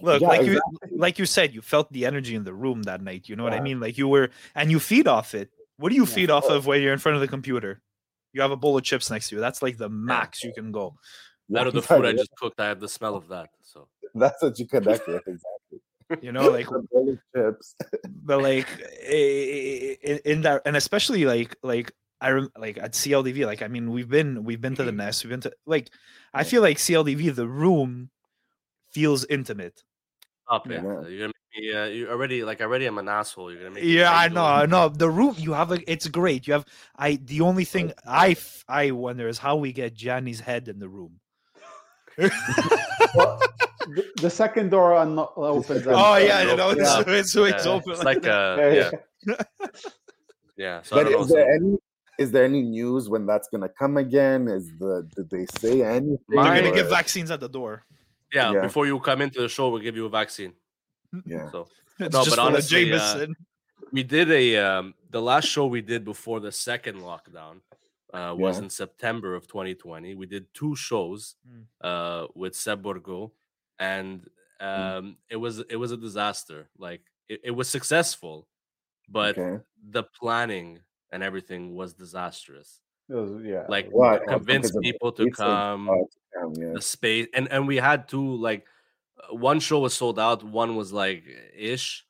[0.01, 3.01] Look, Yeah, like you like you said, you felt the energy in the room that
[3.01, 3.29] night.
[3.29, 3.79] You know what I mean?
[3.79, 5.49] Like you were and you feed off it.
[5.77, 7.81] What do you Yeah, feed off of when you're in front of the computer?
[8.33, 9.41] You have a bowl of chips next to you.
[9.41, 10.95] That's like the max you can go.
[11.55, 13.49] Out of the food I just cooked, I have the smell of that.
[13.61, 15.79] So That's what you connect with exactly.
[16.21, 17.75] You know, like The chips.
[18.23, 18.67] but like
[19.09, 23.61] i- i- i- in that and especially like like i rem- like at cldv like
[23.61, 25.89] i mean we've been we've been to the nest we've been to like
[26.33, 28.09] i feel like cldv the room
[28.91, 29.83] feels intimate
[30.47, 30.73] Stop it.
[30.73, 30.79] Yeah.
[30.79, 31.73] Uh, You're gonna make me.
[31.73, 32.85] Uh, you already like already.
[32.85, 33.51] I'm an asshole.
[33.51, 33.83] You're gonna make.
[33.83, 37.15] yeah i know i know the room you have like it's great you have i
[37.25, 38.35] the only thing i
[38.69, 41.19] i wonder is how we get Gianni's head in the room
[42.17, 43.39] Well,
[43.95, 45.85] the, the second door un- opens.
[45.87, 45.93] up.
[45.95, 47.07] oh yeah you know open it's, up.
[47.07, 48.91] it's, it's Yeah, open It's like like uh, Yeah,
[49.27, 49.35] yeah,
[50.57, 50.81] yeah.
[50.83, 51.25] So But is know.
[51.35, 51.77] there so- any
[52.17, 54.47] is there any news when that's gonna come again?
[54.47, 56.17] Is the did they say anything?
[56.29, 57.83] they're gonna Mine- give vaccines at the door
[58.33, 58.61] yeah, yeah.
[58.61, 60.53] Before you come into the show, we'll give you a vaccine.
[61.25, 61.49] yeah.
[61.51, 61.67] So
[61.99, 63.27] it's No, just but for the honestly, uh,
[63.93, 67.61] we did a um, the last show we did before the second lockdown
[68.15, 68.63] uh, was Yeah.
[68.63, 70.15] in September of 2020.
[70.15, 71.65] We did two shows Mm.
[71.81, 73.33] uh, with Seb Borgo,
[73.79, 74.27] and
[74.59, 76.69] um, it was it was a disaster.
[76.77, 78.47] Like it, it was successful,
[79.09, 79.63] but Okay.
[79.91, 80.79] the planning
[81.11, 82.81] and everything was disastrous.
[83.09, 83.65] It was- yeah.
[83.69, 86.73] Like to How convince because of the people to come, to come, yeah.
[86.73, 88.65] the space, and and we had two like
[89.21, 91.23] uh, one show was sold out, one was like
[91.55, 92.05] ish,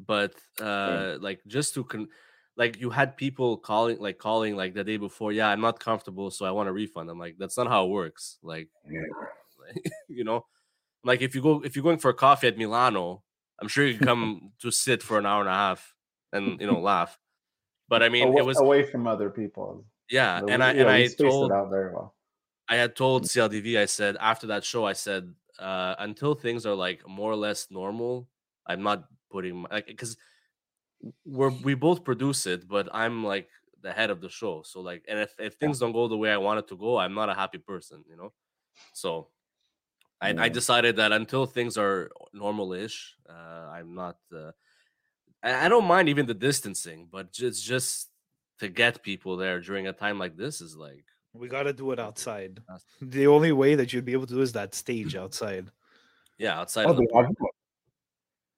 [0.00, 2.08] but uh like just to con
[2.56, 6.30] like you had people calling like calling like the day before yeah i'm not comfortable
[6.30, 9.02] so i want a refund i'm like that's not how it works like Yeah.
[10.08, 10.46] you know
[11.04, 13.22] like if you go if you're going for a coffee at milano
[13.60, 15.94] i'm sure you can come to sit for an hour and a half
[16.32, 17.18] and you know laugh
[17.88, 19.84] but i mean away, it was away from other people.
[20.10, 22.14] yeah and i yeah, and i told out very well.
[22.68, 26.74] I had told CLDV, I said after that show, I said uh, until things are
[26.74, 28.28] like more or less normal,
[28.66, 30.16] I'm not putting my, like because
[31.24, 34.62] we're we both produce it, but I'm like the head of the show.
[34.62, 36.98] So like, and if if things don't go the way I want it to go,
[36.98, 38.32] I'm not a happy person, you know.
[38.92, 39.30] So
[40.20, 44.18] I, I decided that until things are normal-ish, uh, I'm not.
[44.34, 44.52] Uh,
[45.42, 48.10] I, I don't mind even the distancing, but just just
[48.58, 51.90] to get people there during a time like this is like We got to do
[51.92, 52.62] it outside.
[53.00, 55.70] The only way that you'd be able to do is that stage outside.
[56.38, 57.26] yeah outside Oh, the they park.
[57.26, 57.50] have one.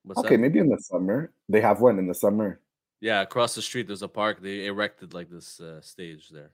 [0.06, 0.40] What's Okay, that?
[0.40, 1.32] maybe in the summer.
[1.48, 2.60] They have one in the summer.
[3.00, 4.40] Yeah, across the street there's a park.
[4.40, 6.52] They erected like this uh, stage there.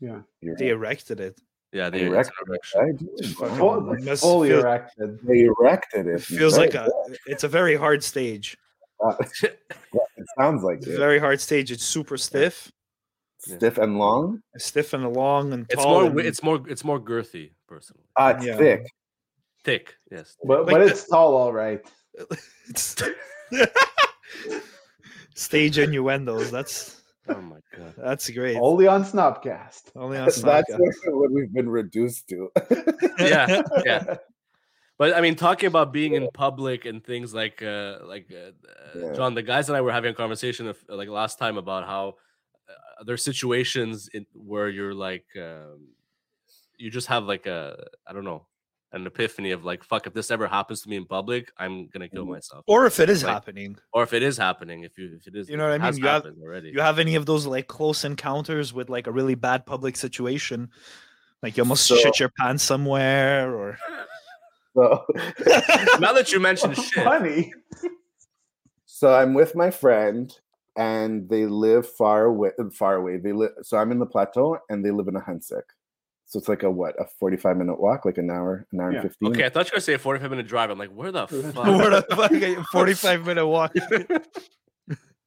[0.00, 0.20] Yeah.
[0.40, 0.72] You're They right.
[0.74, 1.40] erected it.
[1.72, 2.94] Yeah, They they it's erected it, right?
[3.18, 3.80] It's Wow.
[3.88, 5.18] fucking- it fully feel- erected.
[5.22, 6.14] They erected it.
[6.16, 6.88] It feels Very like a.
[7.26, 8.56] It's a very hard stage.
[9.40, 9.56] good.
[9.92, 10.98] it sounds like It's it.
[10.98, 11.70] very hard stage.
[11.72, 12.70] It's super stiff,
[13.46, 13.56] Yeah.
[13.56, 14.42] Stiff and long.
[14.58, 16.00] stiff and long and It's tall.
[16.02, 18.04] more and- it's more it's more girthy personally.
[18.16, 18.56] Ah, it's Yeah.
[18.58, 18.86] thick.
[19.64, 20.36] Thick, yes.
[20.44, 21.80] But Like but the- it's tall, all right.
[22.68, 22.96] It's
[25.34, 26.50] stage innuendos.
[26.50, 27.94] That's Oh my god.
[27.96, 28.56] that's great.
[28.56, 29.92] Only on Snobcast.
[29.94, 30.64] Only on That's what,
[31.06, 32.50] what we've been reduced to.
[33.18, 34.16] Yeah, yeah.
[34.98, 39.06] But I mean, talking about being in public and things like, uh, like uh, uh,
[39.06, 39.12] Yeah.
[39.14, 42.16] John, the guys and I were having a conversation of, like last time about how
[42.68, 45.88] uh, there's situations in, where you're like, um,
[46.76, 48.46] you just have like a, I don't know,
[48.92, 52.08] an epiphany of like, fuck, if this ever happens to me in public, I'm gonna
[52.08, 52.30] kill Mhm.
[52.30, 52.64] myself.
[52.66, 55.36] Or if it is Like, happening, Or if it is happening, if you, if it
[55.36, 55.96] is, You know what I mean?
[55.98, 56.70] You have- already.
[56.70, 60.70] you have any of those like close encounters with like a really bad public situation,
[61.42, 63.78] like you almost So- shit your pants somewhere, or
[64.74, 65.04] So,
[65.98, 67.52] now that you mentioned shit, Funny.
[68.86, 70.32] so I'm with my friend,
[70.76, 72.50] and they live far away.
[72.72, 73.16] Far away.
[73.18, 73.50] They live.
[73.62, 75.62] So I'm in the plateau, and they live in Ahuntsic.
[76.30, 76.94] So it's like a what?
[77.00, 79.00] A 45 minute walk, like an hour, an hour Yeah.
[79.00, 79.28] and 15.
[79.32, 80.70] okay, I thought you were gonna say a 45 minute drive.
[80.70, 81.66] I'm like, where the fuck?
[81.66, 83.72] what a fucking forty-five minute walk.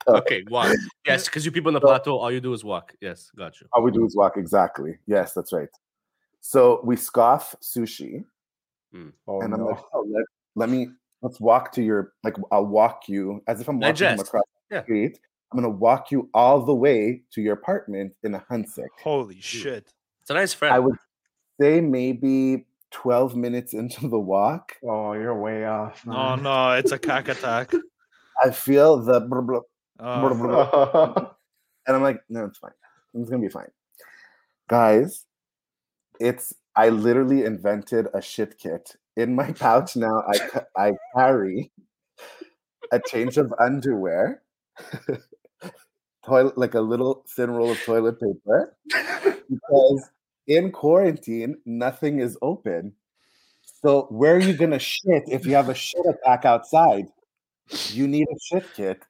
[0.06, 0.76] Uh, okay, walk.
[1.08, 2.94] Yes, because you people in the So- plateau, all you do is walk.
[3.00, 3.68] Yes, got you.
[3.72, 4.36] All we do is walk.
[4.36, 4.98] Exactly.
[5.08, 5.70] Yes, that's right.
[6.42, 8.26] So we scoff sushi,
[8.92, 9.10] hmm.
[9.28, 9.68] Oh and I'm no.
[9.68, 10.88] like, oh, let, let me
[11.22, 14.28] let's walk to your like I'll walk you as if I'm walking from Digest.
[14.28, 14.84] across the Yeah.
[14.84, 15.20] street.
[15.54, 18.88] I'm gonna walk you all the way to your apartment in Ahuntsic.
[19.02, 19.94] Holy shit!
[20.24, 20.74] It's a nice friend.
[20.74, 20.96] I would
[21.60, 26.02] say maybe 12 minutes into the walk, Oh, you're way off.
[26.08, 27.74] Oh no, it's a cack attack.
[28.42, 29.60] I feel the blah, blah,
[30.00, 30.34] Oh, blah,
[31.14, 31.32] blah,
[31.86, 32.72] and I'm like, no, it's fine.
[33.14, 33.68] It's gonna be fine.
[34.70, 35.26] Guys,
[36.22, 38.96] it's I literally invented a shit kit.
[39.18, 41.72] In my pouch now, I I carry
[42.94, 44.42] a change of underwear,
[46.26, 48.78] toilet like a little thin roll of toilet paper,
[49.50, 50.10] because
[50.48, 52.94] in quarantine nothing is open.
[53.82, 57.08] So where are you gonna shit if you have a shit attack outside?
[57.90, 59.04] You need a shit kit.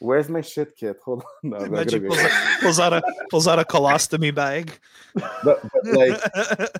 [0.00, 0.98] Where's my shit kit?
[1.04, 1.50] Hold on.
[1.50, 4.78] No, Imagine pulls, out, pulls out a pulls out a colostomy bag.
[5.14, 6.20] but, but like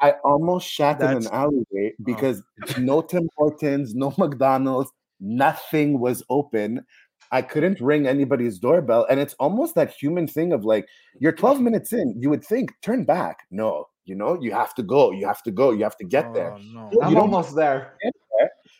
[0.00, 2.04] I almost shat in an alleyway oh.
[2.04, 2.42] because
[2.78, 6.84] no Tim Hortons, no McDonald's, nothing was open.
[7.32, 9.06] I couldn't ring anybody's doorbell.
[9.10, 10.86] And it's almost that human thing of like,
[11.18, 11.64] you're 12 mm-hmm.
[11.64, 13.46] minutes in, you would think, turn back.
[13.50, 16.32] No, you know, you have to go, you have to go, you have to get
[16.34, 16.52] there.
[16.52, 16.90] Oh, no.
[16.92, 17.94] You I'm don't- almost there.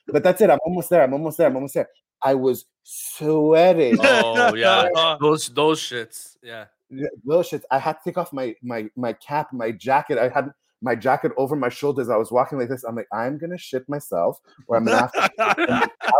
[0.06, 0.50] But that's it.
[0.50, 1.02] I'm almost there.
[1.02, 1.46] I'm almost there.
[1.46, 1.88] I'm almost there.
[2.22, 3.96] I was sweating.
[4.00, 6.36] Oh yeah, those those shits.
[6.42, 6.66] Yeah.
[6.90, 7.64] Yeah, Little shit.
[7.70, 10.18] I had to take off my my my cap, my jacket.
[10.18, 10.50] I had
[10.82, 12.08] my jacket over my shoulders.
[12.08, 12.84] I was walking like this.
[12.84, 15.12] I'm like, I'm gonna shit myself, or I'm gonna have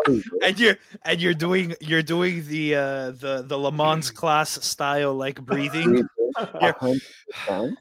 [0.07, 0.22] to.
[0.44, 5.40] and you're and you're doing you're doing the uh the the Lamaze class style like
[5.42, 6.09] breathing.
[6.37, 7.79] a hundred percent.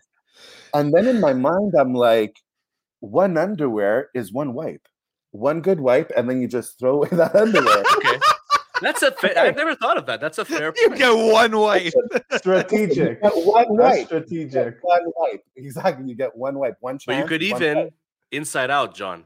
[0.74, 2.38] And then in my mind, I'm like,
[3.00, 4.88] one underwear is one wipe,
[5.32, 7.84] one good wipe, and then you just throw away that underwear.
[7.98, 8.20] Okay.
[8.82, 9.38] That's a fair.
[9.38, 10.20] I've never thought of that.
[10.22, 10.74] That's a fair.
[10.76, 11.00] You point.
[11.00, 11.94] get one wipe.
[12.36, 13.20] Strategic.
[13.22, 14.06] You get one That's wipe.
[14.08, 14.78] strategic.
[14.82, 15.44] One wipe.
[15.56, 16.10] Exactly.
[16.10, 16.78] You get one wipe.
[16.82, 17.06] One chance.
[17.06, 17.94] But you could even wipe.
[18.32, 19.26] inside out, John.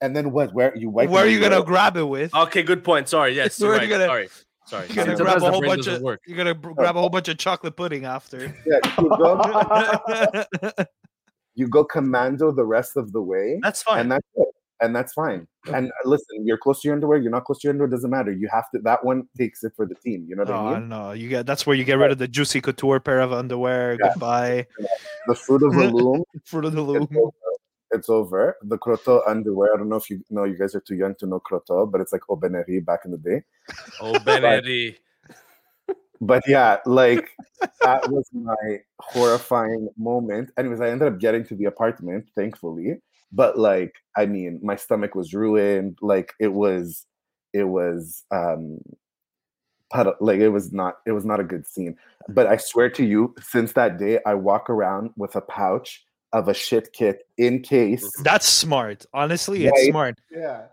[0.00, 0.52] And then what?
[0.52, 1.08] Where you wipe?
[1.08, 1.64] Where are you gonna where?
[1.64, 2.34] grab it with?
[2.34, 3.08] Okay, good point.
[3.08, 3.32] Sorry.
[3.34, 3.88] Yes, Where you're right.
[3.88, 4.28] gonna- Sorry.
[4.66, 4.86] Sorry.
[4.90, 6.20] You're gonna Sometimes grab a whole bunch of work.
[6.26, 8.52] you're gonna br- grab a whole bunch of chocolate pudding after.
[8.66, 10.44] Yeah, you go,
[11.54, 14.00] you go commando the rest of the way, That's fine.
[14.00, 14.48] and that's it.
[14.80, 15.46] And that's fine.
[15.72, 17.18] And uh, listen, you're close to your underwear.
[17.18, 17.88] You're not close to your underwear.
[17.90, 18.30] Doesn't matter.
[18.30, 18.78] You have to.
[18.80, 20.26] That one takes it for the team.
[20.28, 20.88] You know what I Oh mean?
[20.90, 23.96] no, you get that's where you get rid of the juicy couture pair of underwear.
[23.98, 24.10] Yeah.
[24.10, 24.66] Goodbye,
[25.28, 26.24] The fruit of the loom.
[26.44, 27.08] fruit of the it's loom.
[27.16, 27.32] over.
[27.92, 28.56] It's over.
[28.62, 29.72] The croto underwear.
[29.72, 30.44] I don't know if you know.
[30.44, 33.18] You guys are too young to know croto, but it's like Obeneri back in the
[33.18, 33.42] day.
[34.02, 34.96] oh, Benetti.
[36.20, 37.28] But yeah, like
[37.82, 40.50] that was my horrifying moment.
[40.58, 43.00] Anyways, I ended up getting to the apartment, thankfully.
[43.32, 45.98] But like, I mean, my stomach was ruined.
[46.00, 47.06] Like it was,
[47.52, 48.78] it was um
[49.92, 51.96] put- like it was not it was not a good scene.
[52.28, 56.48] But I swear to you, since that day, I walk around with a pouch of
[56.48, 58.08] a shit kit in case.
[58.22, 59.06] That's smart.
[59.12, 60.18] Honestly, it's smart.
[60.30, 60.64] Yeah.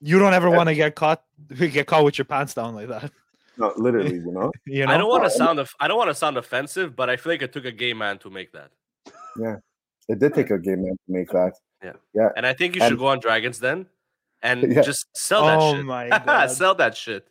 [0.00, 1.22] You don't ever want to get caught
[1.56, 3.10] get caught with your pants down like that.
[3.56, 4.52] No, literally, you know.
[4.66, 4.92] You know?
[4.92, 5.58] I don't want to sound.
[5.58, 7.92] Of, I don't want to sound offensive, but I feel like it took a gay
[7.92, 8.70] man to make that.
[9.38, 9.56] Yeah,
[10.08, 11.54] it did take a gay man to make that.
[11.82, 13.86] And I think you should And- go on Dragons then,
[14.42, 14.82] and Yeah.
[14.82, 15.84] just sell that Oh shit.
[15.84, 16.50] my God.
[16.50, 17.26] sell that shit.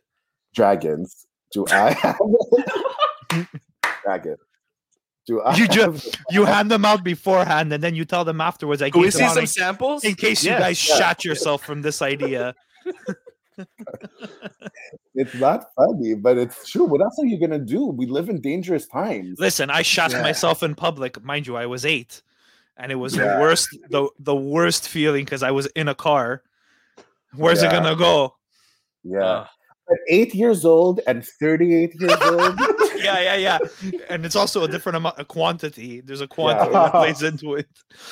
[0.54, 1.26] Dragons.
[1.52, 2.18] Do I have
[4.04, 4.36] dragon?
[5.26, 5.54] Do I?
[5.56, 8.80] You just you hand them out beforehand, and then you tell them afterwards.
[8.82, 10.04] I Can we see some in, samples?
[10.04, 10.54] in case Yeah.
[10.54, 10.96] you guys yeah.
[10.96, 12.54] shat yourself from this idea.
[15.14, 16.84] It's not funny, but it's true.
[16.84, 17.86] What else are you gonna do?
[17.86, 19.38] We live in dangerous times.
[19.38, 20.22] Listen, I shot Yeah.
[20.22, 21.22] myself in public.
[21.22, 22.22] Mind you, I was eight,
[22.78, 23.34] and it was Yeah.
[23.34, 26.42] the worst the the worst feeling because I was in a car.
[27.34, 28.34] Where's it gonna go?
[29.04, 29.20] Yeah.
[29.24, 29.46] Uh,
[29.90, 32.58] At eight years old and 38 years old.
[33.08, 33.98] Yeah, yeah, yeah.
[34.10, 36.00] And it's also a different amount of quantity.
[36.00, 37.68] There's a quantity that plays into it.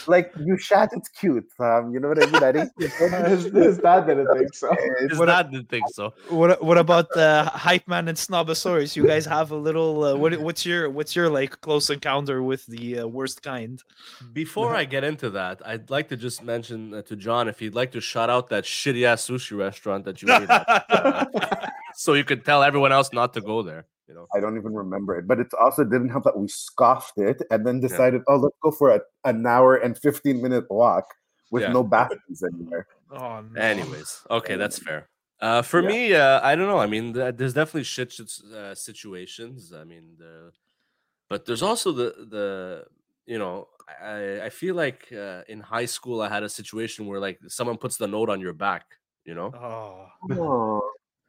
[0.06, 1.48] like you shat, it's cute.
[1.58, 2.42] Um, you know what I mean?
[2.42, 4.70] At eight years old, his, his dad didn't think so.
[5.08, 6.12] His What a- dad didn't think so.
[6.28, 8.96] What what about uh, hype man and snobosaurus?
[8.96, 10.04] You guys have a little.
[10.04, 13.82] Uh, what what's your what's your like close encounter with the uh, worst kind?
[14.32, 17.74] Before I get into that, I'd like to just mention uh, to John if he'd
[17.74, 21.24] like to shout out that shitty ass sushi restaurant that you ate at, uh,
[21.94, 23.84] so you could tell everyone else not to go there.
[24.08, 24.26] You know.
[24.34, 25.26] I don't even remember it.
[25.26, 28.70] But it also didn't help that we scoffed it and then decided, oh, let's go
[28.70, 31.06] for a, an hour and 15 minute walk
[31.50, 31.72] with Yeah.
[31.72, 32.86] no bathrooms anywhere.
[33.10, 33.60] Oh no.
[33.60, 35.08] Anyways, okay, that's fair.
[35.40, 35.88] Uh, for Yeah.
[35.88, 36.78] me, uh, I don't know.
[36.78, 39.72] I mean, there's definitely shit shit, uh, situations.
[39.72, 40.52] I mean, the,
[41.28, 42.84] but there's also the the
[43.26, 43.68] you know,
[44.00, 47.76] I I feel like uh, in high school I had a situation where like someone
[47.76, 48.84] puts the note on your back.
[49.24, 50.06] You know, Oh.
[50.30, 50.82] Oh,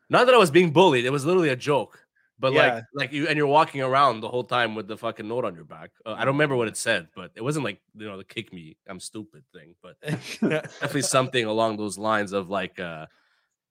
[0.10, 1.06] not that I was being bullied.
[1.06, 2.07] It was literally a joke.
[2.40, 2.76] But Yeah.
[2.76, 5.56] like, like you and you're walking around the whole time with the fucking note on
[5.56, 5.90] your back.
[6.06, 8.54] Uh, I don't remember what it said, but it wasn't like you know the kick
[8.54, 9.76] me, I'm stupid thing.
[9.82, 13.08] But definitely something along those lines of like uh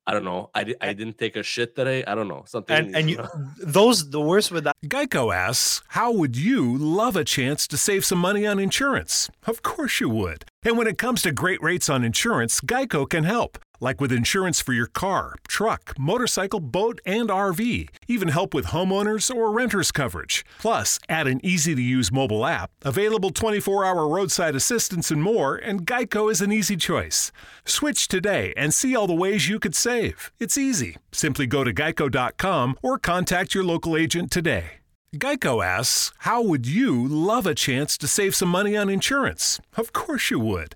[0.09, 0.49] I don't know.
[0.55, 2.01] I, di- I didn't take a shit today.
[2.05, 2.45] I don't know.
[2.47, 3.25] Something and and you
[3.61, 8.05] those the worst with that Geico asks, How would you love a chance to save
[8.05, 9.29] some money on insurance?
[9.45, 10.45] Of course you would.
[10.63, 13.57] And when it comes to great rates on insurance, Geico can help.
[13.79, 17.89] Like with insurance for your car, truck, motorcycle, boat, and RV.
[18.07, 20.45] Even help with homeowners or renters coverage.
[20.59, 25.55] Plus, add an easy to use mobile app, available 24 hour roadside assistance, and more,
[25.55, 27.31] and Geico is an easy choice.
[27.65, 30.31] Switch today and see all the ways you could save.
[30.39, 30.97] It's easy.
[31.11, 34.77] Simply go to geico.com or contact your local agent today.
[35.15, 39.59] Geico asks, How would you love a chance to save some money on insurance?
[39.75, 40.75] Of course you would.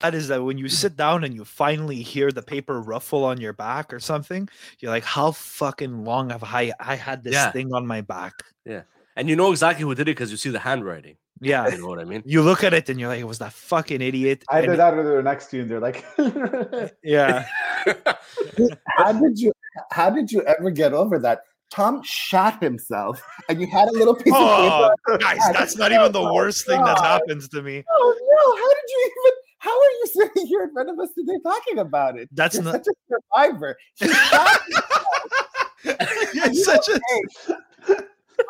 [0.00, 0.70] That is that when you mm.
[0.70, 4.48] sit down and you finally hear the paper ruffle on your back or something,
[4.80, 7.50] you're like, how fucking long have I I had this Yeah.
[7.50, 8.34] thing on my back?
[8.64, 8.82] Yeah,
[9.16, 11.16] and you know exactly who did it because you see the handwriting.
[11.40, 11.68] Yeah.
[11.68, 12.22] You know what I mean?
[12.24, 14.42] You look at it and you're like, it was that fucking idiot.
[14.50, 16.04] Either And- that or they're next to you and they're like,
[17.02, 17.46] yeah.
[18.96, 19.52] How did you
[19.90, 21.42] how did you ever get over that?
[21.70, 25.18] Tom shot himself and you had a little piece Oh, of paper.
[25.18, 27.84] guys, that's not even the Oh, worst thing that oh, happens to me.
[27.90, 31.10] Oh no, how did you even how are you sitting here in front of us
[31.14, 32.28] today talking about it?
[32.32, 32.92] That's You're not- such a
[33.34, 33.76] survivor.
[36.34, 37.00] You're such a.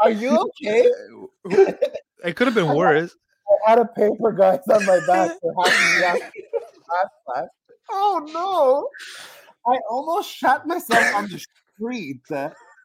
[0.03, 0.91] Are you okay?
[2.25, 3.15] It could have been worse.
[3.67, 7.45] I had a paper, guys, on my back for having me out last class.
[7.91, 8.89] Oh no!
[9.73, 12.21] I almost shot myself on the street.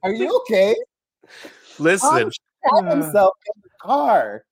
[0.04, 0.76] Are you okay?
[1.80, 2.30] Listen,
[2.70, 4.44] Shot himself in the car.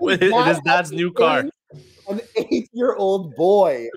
[0.00, 1.44] with his dad's new car.
[2.08, 3.88] An eight-year-old boy,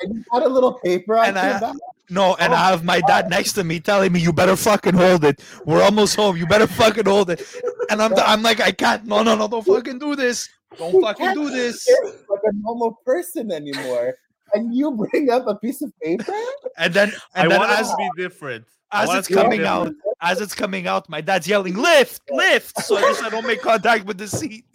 [0.00, 1.74] and you had a little paper on And your I- back.
[2.10, 4.92] No, and Oh, I have my dad next to me telling me, "You better fucking
[4.94, 5.40] hold it.
[5.64, 6.36] We're almost home.
[6.36, 7.42] You better fucking hold it."
[7.90, 9.06] And I'm, I'm like, I can't.
[9.06, 9.48] No, no, no!
[9.48, 10.48] Don't fucking do this.
[10.76, 11.86] Don't You fucking do this.
[11.88, 14.14] You're like a normal person anymore,
[14.52, 16.34] and you bring up a piece of paper.
[16.76, 18.66] And then, I and then want as to be different.
[18.92, 22.20] As it's it to be coming out, as it's coming out, my dad's yelling, "Lift,
[22.30, 24.66] lift!" So I guess I don't make contact with the seat.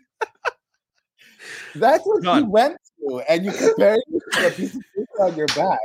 [1.80, 2.50] That's what you None.
[2.50, 5.80] went through, and you compared it to a piece of paper on your back.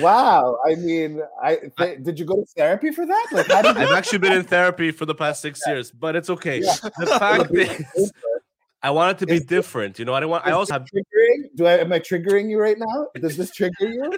[0.00, 3.26] Wow, I mean, I th- did you go to therapy for that?
[3.30, 6.16] Like, how did I've you actually been in therapy for the past six years, but
[6.16, 6.60] it's okay.
[6.60, 6.74] Yeah.
[6.98, 8.12] The fact is,
[8.82, 9.98] I want it to be Is- different.
[9.98, 10.44] You know, I don't want.
[10.46, 10.88] I also this have.
[10.88, 11.50] triggering?
[11.54, 13.08] Do I am I triggering you right now?
[13.20, 14.12] Does this trigger you?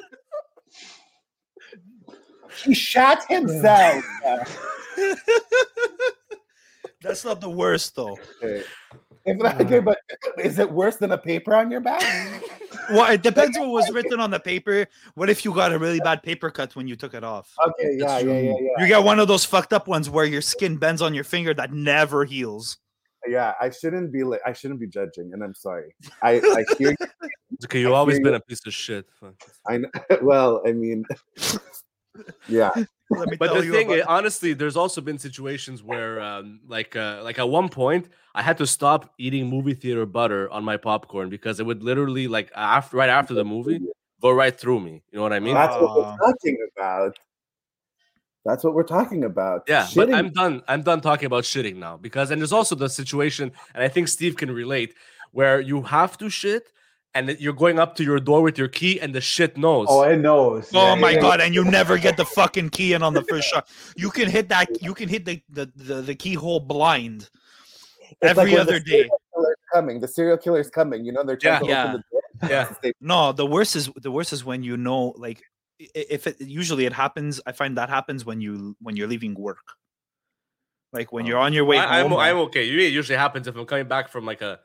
[2.64, 4.02] he shot himself.
[7.02, 8.16] That's not the worst though.
[8.42, 8.64] Okay.
[9.28, 9.98] If, okay, but
[10.38, 12.02] is it worse than a paper on your back?
[12.90, 14.86] Well, it depends what was written on the paper.
[15.14, 17.54] What if you got a really bad paper cut when you took it off?
[17.66, 18.82] Okay, yeah, yeah, yeah, yeah.
[18.82, 21.52] You got one of those fucked up ones where your skin bends on your finger
[21.52, 22.78] that never heals.
[23.26, 25.94] Yeah, I shouldn't be like I shouldn't be judging, and I'm sorry.
[26.22, 26.94] I I hear
[27.52, 28.34] It's okay, you've I always been you.
[28.36, 29.06] a piece of shit.
[29.66, 29.90] I know,
[30.22, 31.04] well, I mean,
[32.48, 32.70] yeah,
[33.10, 36.20] Let me But tell the you thing, about- is, honestly, there's also been situations where,
[36.20, 40.50] um, like, uh, like at one point, I had to stop eating movie theater butter
[40.50, 43.80] on my popcorn because it would literally, like, after right after the movie,
[44.20, 45.02] go right through me.
[45.10, 45.54] You know what I mean?
[45.54, 47.18] that's what we're talking about.
[48.44, 49.62] That's what we're talking about.
[49.68, 50.62] Yeah, but I'm done.
[50.68, 54.08] I'm done talking about shitting now because, and there's also the situation, and I think
[54.08, 54.94] Steve can relate,
[55.32, 56.72] where you have to shit,
[57.14, 59.86] and you're going up to your door with your key, and the shit knows.
[59.88, 60.70] oh, it knows.
[60.74, 61.40] Oh Yeah, my yeah, god!
[61.40, 63.66] And you never get the fucking key in on the first shot.
[63.96, 64.68] You can hit that.
[64.82, 67.28] You can hit the the, the, the keyhole blind
[68.10, 68.90] It's every when other the day.
[69.08, 70.00] serial killer's coming.
[70.00, 71.04] The serial killer's coming.
[71.04, 71.82] You know they're trying Yeah.
[71.82, 72.04] to open
[72.40, 72.68] the door.
[72.84, 75.42] yeah, No, the worst is the worst is when you know like
[75.78, 77.40] if it usually it happens.
[77.46, 79.64] I find that happens when you when you're leaving work.
[80.92, 81.28] Like when Oh.
[81.28, 82.18] you're on your way I, am home.
[82.20, 82.68] I'm okay.
[82.68, 84.60] It usually happens if I'm coming back from like a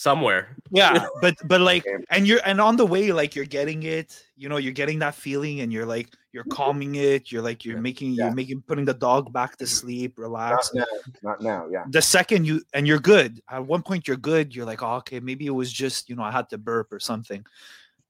[0.00, 0.56] somewhere.
[0.70, 4.24] yeah, but but like and you're and on the way like you're getting it.
[4.36, 6.52] You know, you're getting that feeling, and you're like you're mm-hmm.
[6.52, 7.30] calming it.
[7.30, 7.82] You're like you're Yeah.
[7.82, 8.26] making Yeah.
[8.26, 9.86] you're making putting the dog back to mm-hmm.
[9.86, 10.72] sleep, relax.
[10.72, 11.08] Not relax.
[11.22, 11.30] now.
[11.30, 11.68] Not now.
[11.70, 11.84] Yeah.
[11.88, 15.20] the second you and you're good at one point you're good you're like oh, okay
[15.20, 17.44] maybe it was just you know i had to burp or something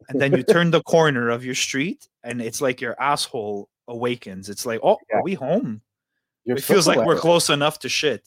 [0.08, 4.48] and then you turn the corner of your street and it's like your asshole awakens
[4.48, 5.16] it's like oh Yeah.
[5.18, 5.80] are we home
[6.44, 8.22] You're it feels like we're close enough to shit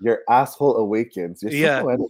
[0.00, 1.42] Your asshole awakens.
[1.42, 1.78] You're Yeah.
[1.82, 2.08] self-aware.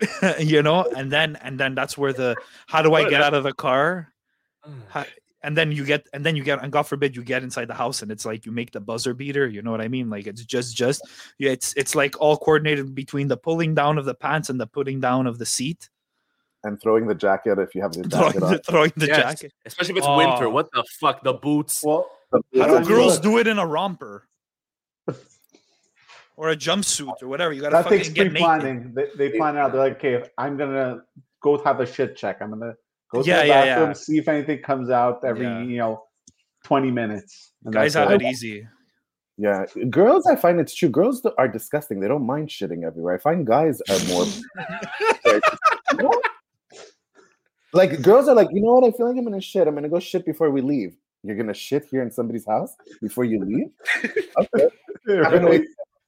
[0.38, 2.36] you know and then and then that's where the
[2.66, 4.12] how do i get out of the car
[4.66, 4.74] mm.
[4.88, 5.06] How-
[5.42, 7.74] and then you get and then you get and god forbid you get inside the
[7.74, 10.26] house and it's like you make the buzzer beater you know what i mean like
[10.26, 11.02] it's just just
[11.38, 14.66] yeah it's it's like all coordinated between the pulling down of the pants and the
[14.66, 15.88] putting down of the seat
[16.64, 18.58] And throwing the jacket if you have the throwing jacket the, on.
[18.68, 20.46] throwing the Yes, jacket especially if it's winter.
[20.46, 20.50] Oh.
[20.50, 21.22] What the fuck?
[21.22, 21.84] The boots.
[21.84, 24.26] Well, how I do don't girls do it in a romper
[26.36, 28.46] or a jumpsuit or whatever you gotta that takes fucking get naked.
[28.48, 28.92] pre-planning.
[28.94, 29.72] They, they plan out.
[29.72, 31.02] They're like, okay, I'm gonna
[31.42, 32.38] go have a shit check.
[32.40, 32.74] I'm gonna
[33.10, 33.92] go to Yeah, the bathroom, yeah.
[33.94, 35.62] see if anything comes out every Yeah.
[35.62, 36.04] you know
[36.64, 37.52] 20 minutes.
[37.64, 38.22] And guys have it.
[38.22, 38.66] easy
[39.38, 40.88] Yeah, girls, I find it's true.
[40.88, 42.00] Girls are disgusting.
[42.00, 43.14] They don't mind shitting everywhere.
[43.14, 44.24] I find guys are more.
[45.26, 45.40] You
[46.02, 46.22] know?
[47.72, 48.84] Like girls are like, you know what?
[48.84, 49.66] I feel like I'm gonna shit.
[49.68, 50.96] I'm gonna go shit before we leave.
[51.22, 53.68] You're gonna shit here in somebody's house before you leave?
[54.38, 54.68] Okay.
[55.08, 55.64] I'm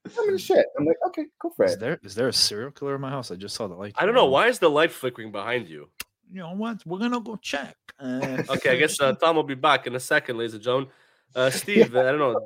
[0.09, 0.18] gonna, Really?
[0.22, 0.66] I'm gonna shit.
[0.78, 1.80] I'm like, okay, go for Is it.
[1.80, 3.30] there is there a serial killer in my house?
[3.30, 3.94] I just saw the light.
[3.96, 5.88] I don't know why is the light flickering behind you.
[6.30, 6.84] You know what?
[6.86, 7.76] We're gonna go check.
[7.98, 10.90] Uh, Okay, I guess uh, Tom will be back in a second, ladies and gentlemen.
[11.34, 12.40] Uh, Steve, I don't know.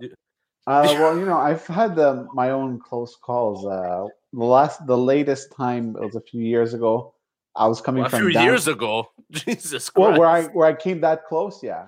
[0.67, 3.67] Uh, well, you know, I've had um, my own close calls.
[3.67, 7.15] Uh, the last, the latest time it was a few years ago.
[7.57, 9.11] I was coming a from few down- years ago.
[9.33, 9.97] Jesus Christ.
[9.97, 11.87] Well, where I where I came that close, yeah.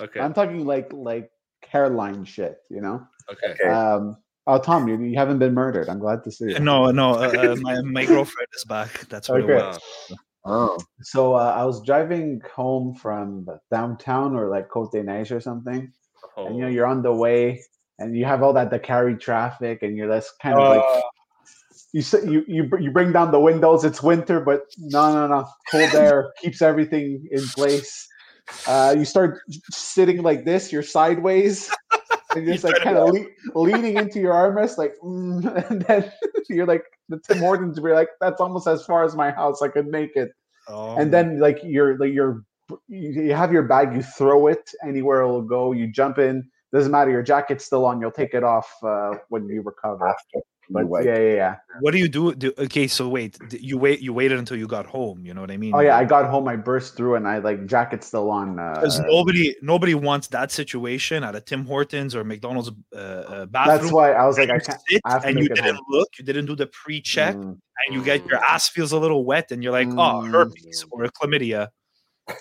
[0.00, 0.20] okay.
[0.20, 1.30] I'm talking like like
[1.68, 3.06] hairline shit, you know.
[3.30, 3.52] Okay.
[3.60, 3.68] Okay.
[3.68, 4.16] Um,
[4.46, 5.88] oh, Tom, you, you haven't been murdered.
[5.88, 6.58] I'm glad to see you.
[6.58, 7.14] no, no.
[7.14, 9.06] Uh, uh, my my girlfriend is back.
[9.08, 9.52] That's what Okay.
[9.52, 9.80] it was.
[10.46, 15.90] Oh, So uh, I was driving home from downtown or like Côte des or something,
[16.36, 16.70] and you know Oh.
[16.70, 17.62] you're on the way,
[17.98, 21.00] and you have all that Décarie traffic, and you're just kind of like Uh,
[21.94, 23.84] you you you you bring down the windows.
[23.84, 25.46] It's winter, but no, no, no.
[25.70, 28.06] Cold air keeps everything in place.
[28.66, 29.40] Uh, you start
[29.70, 30.70] sitting like this.
[30.72, 31.70] You're sideways.
[32.34, 33.26] And just like kind of le-
[33.60, 36.10] leaning into your armrest, like, mm, and then
[36.48, 37.78] you're like the Tim Hortons.
[37.78, 39.62] You're like, that's almost as far as my house.
[39.62, 40.30] I could make it.
[40.68, 42.42] oh, And then like you're like you're
[42.88, 43.94] you have your bag.
[43.94, 45.72] You throw it anywhere it'll go.
[45.72, 46.48] You jump in.
[46.72, 47.10] Doesn't matter.
[47.10, 48.00] Your jacket's still on.
[48.00, 50.08] You'll take it off uh, when you recover.
[50.08, 50.40] after
[50.70, 51.04] But wipe.
[51.04, 51.54] yeah, yeah, yeah.
[51.80, 52.34] what do you do?
[52.34, 52.52] do?
[52.58, 53.36] Okay, so wait.
[53.52, 54.00] You wait.
[54.00, 55.24] You waited until you got home.
[55.26, 55.74] You know what I mean?
[55.74, 56.48] Oh yeah, I got home.
[56.48, 58.58] I burst through, and I like jacket's still on.
[58.58, 63.46] Uh, Because nobody nobody wants that situation at a Tim Hortons or McDonald's uh, uh,
[63.46, 63.78] bathroom.
[63.78, 64.80] that's why I was like, and I you can't.
[64.88, 65.84] sit I have to and you didn't home.
[65.90, 69.24] look, you didn't do the pre-check, Mm, and you get your ass feels a little
[69.24, 71.68] wet, and you're like, oh, herpes or chlamydia.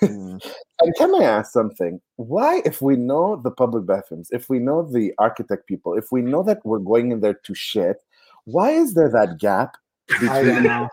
[0.01, 0.39] mm.
[0.79, 1.99] And can I ask something?
[2.15, 6.21] Why, if we know the public bathrooms, if we know the architect people, if we
[6.21, 7.97] know that we're going in there to shit,
[8.45, 9.75] why is there that gap?
[10.11, 10.89] I Between, don't know.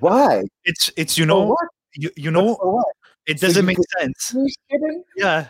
[0.00, 0.44] why?
[0.64, 1.68] It's it's you know what?
[1.94, 2.86] you, you know what?
[3.26, 4.34] it doesn't you make sense.
[5.16, 5.48] Yeah,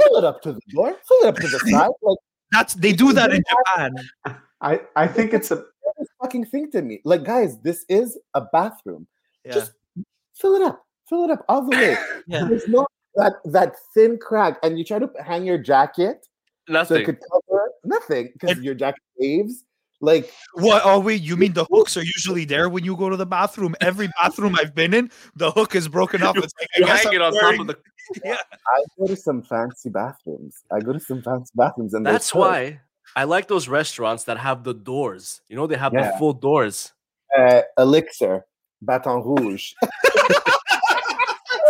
[0.00, 0.96] Fill it up to the door.
[1.06, 1.90] Fill it up to the side.
[2.02, 2.18] Like
[2.52, 3.92] that's they do that in Japan.
[4.60, 5.64] I I think it's a
[6.20, 7.00] fucking thing to me.
[7.04, 9.06] Like, guys, this is a bathroom.
[9.44, 9.72] Yeah, Just
[10.36, 10.84] fill it up.
[11.08, 11.96] Fill it up all the way.
[12.26, 12.44] yeah.
[12.48, 12.86] There's no
[13.16, 16.26] that that thin crack, and you try to hang your jacket
[16.68, 16.98] so Nothing.
[17.02, 19.64] it could cover nothing because your jacket waves.
[20.00, 20.84] Like What?
[20.84, 21.14] are we?
[21.14, 23.74] you mean the hooks are usually there when you go to the bathroom?
[23.80, 26.36] Every bathroom I've been in, the hook is broken off.
[26.36, 27.76] It's like, I You hang I'm it on top of the.
[28.24, 30.62] I go to some fancy bathrooms.
[30.72, 32.80] I go to some fancy bathrooms, and That's why
[33.16, 35.40] I like those restaurants that have the doors.
[35.48, 36.92] You know, they have the full doors.
[37.36, 38.44] uh, Elixir,
[38.80, 39.72] Baton Rouge,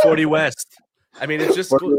[0.02, 0.80] 40 West.
[1.20, 1.92] I mean, it's just What goes,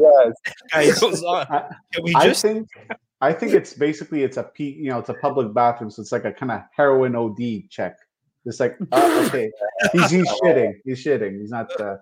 [0.46, 1.00] it guys.
[1.00, 1.46] goes on.
[1.94, 2.68] Can we I just think
[3.22, 6.12] I think it's basically it's a P, you know, it's a public bathroom, so it's
[6.12, 7.98] like a kind of heroin OD check.
[8.46, 9.52] It's like, uh, okay,
[9.92, 11.70] he's, he's shitting, he's shitting, he's not.
[11.80, 11.98] Uh,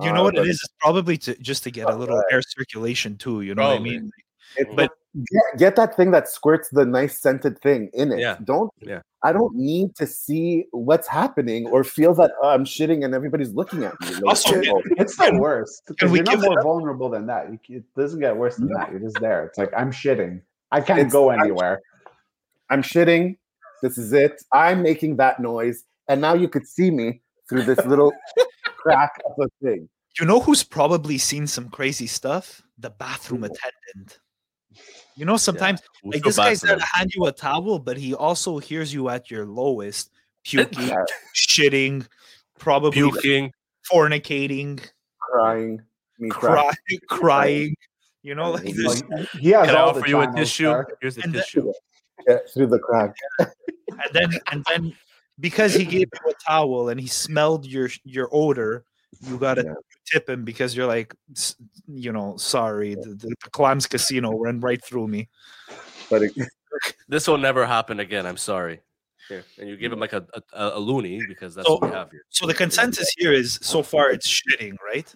[0.00, 0.48] you know Uh, what it but?
[0.48, 3.42] It's probably to just to get a little air circulation too.
[3.42, 3.78] You know Probably.
[3.78, 4.10] what I mean?
[4.56, 4.92] It's But-
[5.30, 8.18] get, get that thing that squirts the nice scented thing in it.
[8.20, 8.36] Yeah.
[8.44, 8.70] Don't.
[8.80, 9.00] Yeah.
[9.24, 13.52] I don't need to see what's happening or feel that oh, I'm shitting and everybody's
[13.52, 14.08] looking at me.
[14.14, 16.64] Like, Also, oh, it's the worst because you're not more up?
[16.64, 17.46] vulnerable than that.
[17.68, 18.78] It doesn't get worse than No.
[18.78, 18.90] that.
[18.90, 19.44] You're just there.
[19.46, 20.40] It's like I'm shitting.
[20.72, 21.80] I can't It's- go I'm- anywhere.
[22.70, 23.36] I'm shitting.
[23.82, 24.42] This is it.
[24.52, 28.12] I'm making that noise, and now you could see me through this little
[28.76, 29.88] crack of a thing.
[30.18, 32.62] You know who's probably seen some crazy stuff?
[32.78, 34.20] The bathroom attendant.
[35.16, 37.96] You know, sometimes We like this guy's for there to hand you a towel, but
[37.96, 40.10] he also hears you at your lowest,
[40.44, 40.90] puking,
[41.34, 42.06] shitting,
[42.58, 43.52] probably puking.
[43.92, 44.80] fornicating,
[45.20, 45.80] crying,
[46.18, 46.72] me crying.
[46.88, 47.76] crying, crying.
[48.22, 50.32] You know, like Like, this, Like, he has Can I all the offer you a
[50.32, 50.64] tissue?
[50.66, 50.86] sir.
[51.00, 51.72] Here's the And the- tissue.
[52.28, 53.14] Yeah, through the crack.
[53.40, 53.50] and
[54.12, 54.94] then and then
[55.40, 58.84] because he gave you a towel and he smelled your your odor,
[59.20, 59.74] you gotta Yeah.
[60.06, 61.14] tip him because you're like,
[61.86, 65.28] you know, sorry, the, the, the Clams Casino went right through me.
[66.10, 66.32] But it,
[67.08, 68.26] This will never happen again.
[68.26, 68.80] I'm sorry.
[69.28, 69.44] Here.
[69.58, 72.10] And you give him like a, a, a loony because that's So- what we have
[72.10, 72.22] here.
[72.30, 75.14] So the consensus here is so far it's shitting, right?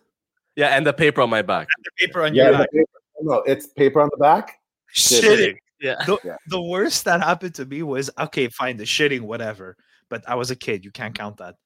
[0.55, 1.67] Yeah, and the paper on my back.
[1.85, 2.85] The paper on yeah, your back, paper,
[3.21, 4.59] oh, no, it's paper on the back.
[4.95, 5.57] shitting.
[5.81, 5.97] Yeah.
[6.07, 6.37] The, Yeah.
[6.47, 9.77] the worst that happened to me was okay, fine, the shitting, whatever.
[10.09, 11.57] But I was a kid, you can't count that.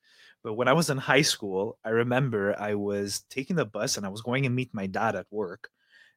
[0.42, 4.06] But when I was in high school, I remember I was taking the bus and
[4.06, 5.70] I was going to meet my dad at work.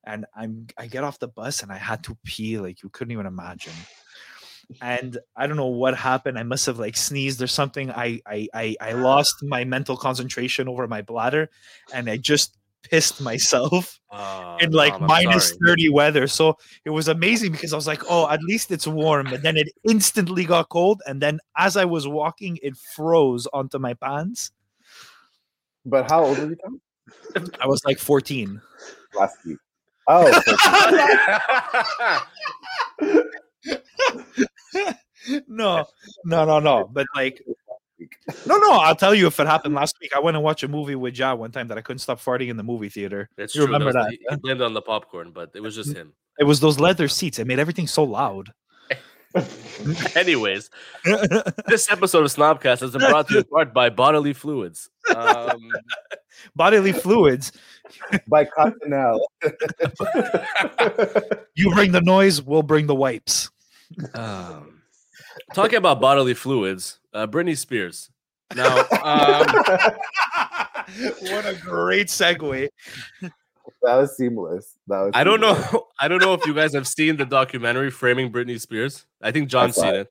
[0.05, 3.11] And I'm I get off the bus and I had to pee like you couldn't
[3.11, 3.73] even imagine.
[4.81, 6.39] And I don't know what happened.
[6.39, 7.91] I must have like sneezed or something.
[7.91, 11.49] I I I, I lost my mental concentration over my bladder
[11.93, 15.71] and I just pissed myself Oh, in like Tom, minus sorry.
[15.71, 16.27] 30 weather.
[16.27, 16.55] So
[16.85, 19.25] it was amazing because I was like, oh, at least it's warm.
[19.27, 21.01] And then it instantly got cold.
[21.07, 24.51] And then as I was walking, it froze onto my pants.
[25.83, 26.79] But how old were you, Tom?
[27.59, 28.61] I was like 14.
[29.15, 29.57] Last week.
[30.07, 30.29] Oh,
[35.47, 35.85] no,
[36.25, 36.87] no, no, no.
[36.91, 37.41] But like,
[38.45, 38.71] no, no.
[38.71, 40.11] I'll tell you if it happened last week.
[40.15, 42.49] I went and watched a movie with Ja one time that I couldn't stop farting
[42.49, 43.29] in the movie theater.
[43.37, 43.65] It's You true.
[43.73, 44.35] remember was- that, He, yeah?
[44.35, 46.13] he blamed it on the popcorn, but it was just him.
[46.39, 47.37] It was those leather seats.
[47.39, 48.51] It made everything so loud.
[50.15, 50.69] Anyways,
[51.67, 54.89] this episode of Snobcast has been brought to you in part by Bodily Fluids.
[55.15, 55.71] Um,
[56.55, 57.51] Bodily fluids.
[58.27, 59.19] by Cottonelle.
[61.55, 63.49] You bring the noise, we'll bring the wipes.
[64.13, 64.72] um,
[65.53, 68.09] talking about bodily fluids, uh, Britney Spears.
[68.55, 69.45] Now, um,
[71.21, 72.69] what a great segue.
[73.21, 74.77] That was seamless.
[74.87, 75.11] That was.
[75.13, 75.73] I don't seamless.
[75.73, 75.87] know.
[75.99, 79.49] I don't know if you guys have seen the documentary "Framing Britney Spears." I think
[79.49, 79.99] John's saw seen it.
[80.01, 80.07] it.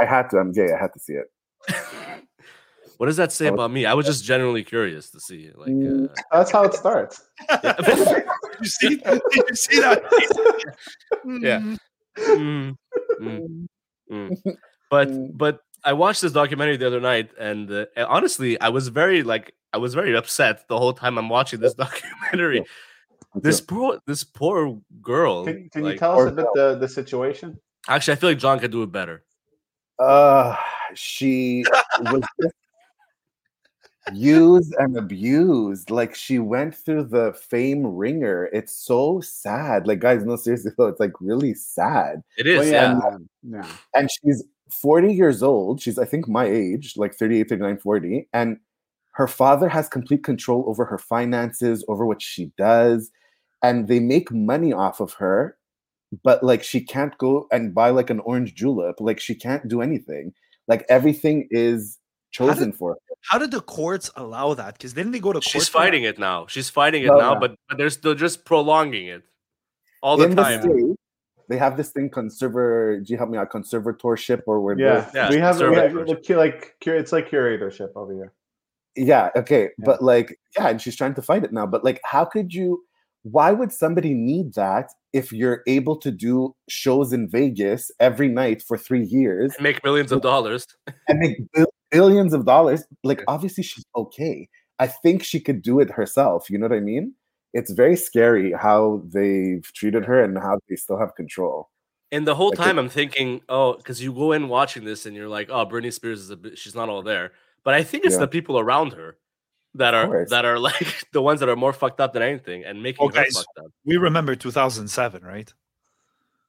[0.00, 0.38] I had to.
[0.38, 0.72] I'm gay.
[0.72, 1.26] I had to see it.
[2.98, 3.84] What does that say about me?
[3.84, 5.50] I was just genuinely curious to see.
[5.54, 6.08] Like, Mm.
[6.08, 7.22] uh, That's how it starts.
[7.62, 7.74] Did
[8.58, 10.02] you see, did you see that?
[11.26, 11.60] Yeah.
[12.16, 12.74] mm,
[13.20, 13.66] mm,
[14.10, 14.56] mm.
[14.90, 15.36] But Mm.
[15.36, 19.54] but I watched this documentary the other night, and uh, honestly, I was very like
[19.72, 22.64] I was very upset the whole time I'm watching this documentary.
[23.34, 25.44] This poor this poor girl.
[25.44, 27.58] Can, can like- you tell us or a bit the, the situation?
[27.88, 29.24] Actually, I feel like John could do it better.
[29.98, 30.56] Uh,
[30.94, 31.64] she
[32.00, 32.22] was
[34.12, 35.90] used and abused.
[35.90, 38.46] Like she went through the fame ringer.
[38.52, 39.86] It's so sad.
[39.86, 42.22] Like guys, no seriously though, it's like really sad.
[42.38, 43.00] It is, Well, yeah.
[43.02, 43.18] yeah.
[43.62, 43.68] yeah.
[43.94, 45.80] And she's 40 years old.
[45.80, 48.28] She's I think my age, like 38, 39, 40.
[48.32, 48.58] And
[49.12, 53.10] her father has complete control over her finances, over what she does,
[53.62, 55.56] and they make money off of her.
[56.22, 58.96] But like she can't go and buy like an orange julep.
[59.00, 60.32] Like she can't do anything.
[60.68, 61.98] Like everything is
[62.36, 62.96] How did- chosen for her.
[63.30, 64.74] How did the courts allow that?
[64.74, 65.44] Because didn't they go to court?
[65.44, 66.46] She's fighting it now.
[66.46, 67.40] She's fighting it No, now, no.
[67.40, 69.24] but, but they're still just prolonging it
[70.00, 70.60] all the In time.
[70.60, 70.96] the state,
[71.48, 73.04] they have this thing conserver.
[73.04, 73.50] Do you help me out?
[73.50, 74.78] Conservatorship or where?
[74.78, 78.32] Yeah, Yeah, we have, we have the like cur- it's like curatorship over here.
[78.96, 79.64] Yeah, okay.
[79.64, 79.84] Yeah.
[79.84, 81.66] But like, yeah, and she's trying to fight it now.
[81.66, 82.82] But like, how could you
[83.30, 88.62] why would somebody need that if you're able to do shows in Vegas every night
[88.62, 90.64] for three years Make millions of dollars.
[91.08, 92.84] and make bil- billions of dollars?
[93.02, 94.48] Like, obviously, she's okay.
[94.78, 96.48] I think she could do it herself.
[96.48, 97.14] You know what I mean?
[97.58, 101.70] It's very scary how they've treated her and how they still have control.
[102.12, 105.16] And the whole Like, time I'm thinking, oh, because you go in watching this and
[105.16, 107.32] you're like, oh, Britney Spears is a bit, she's not all there.
[107.64, 108.20] But I think it's Yeah.
[108.20, 109.16] the people around her
[109.74, 112.82] that are that are like the ones that are more fucked up than anything and
[112.82, 113.72] making Well, her guys- fucked up.
[113.84, 115.52] We remember 2007, right?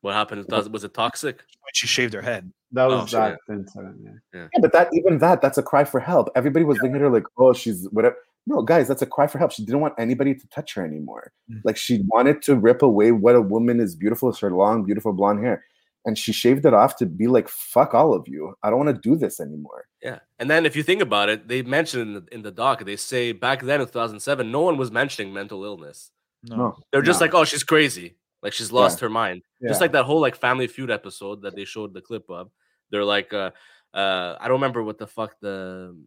[0.02, 0.46] What happened?
[0.50, 1.38] Was was it toxic?
[1.38, 2.52] When she shaved her head.
[2.74, 3.96] That Oh, was sure, that incident.
[4.34, 4.48] Yeah.
[4.54, 6.30] Yeah, but that even that, that's a cry for help.
[6.36, 8.16] Everybody was looking at her like, oh, she's whatever.
[8.48, 9.52] No, guys, that's a cry for help.
[9.52, 11.34] She didn't want anybody to touch her anymore.
[11.52, 11.62] Mm.
[11.66, 15.12] Like she wanted to rip away what a woman is beautiful is her long, beautiful
[15.12, 15.66] blonde hair.
[16.06, 18.56] And she shaved it off to be like, fuck all of you.
[18.64, 19.84] I don't want to do this anymore.
[20.02, 20.20] Yeah.
[20.40, 22.96] And then if you think about it, they mentioned in the, in the doc, they
[22.96, 26.12] say back then in 2007, no one was mentioning mental illness.
[26.44, 26.56] No.
[26.56, 26.78] No.
[26.94, 27.26] They're just No.
[27.26, 28.16] like, oh, she's crazy.
[28.42, 29.42] Like she's lost her mind.
[29.60, 29.68] Yeah.
[29.68, 32.50] Just like that whole like Family Feud episode that they showed the clip of.
[32.92, 33.52] They're like, uh,
[33.94, 35.98] uh, I don't remember what the fuck the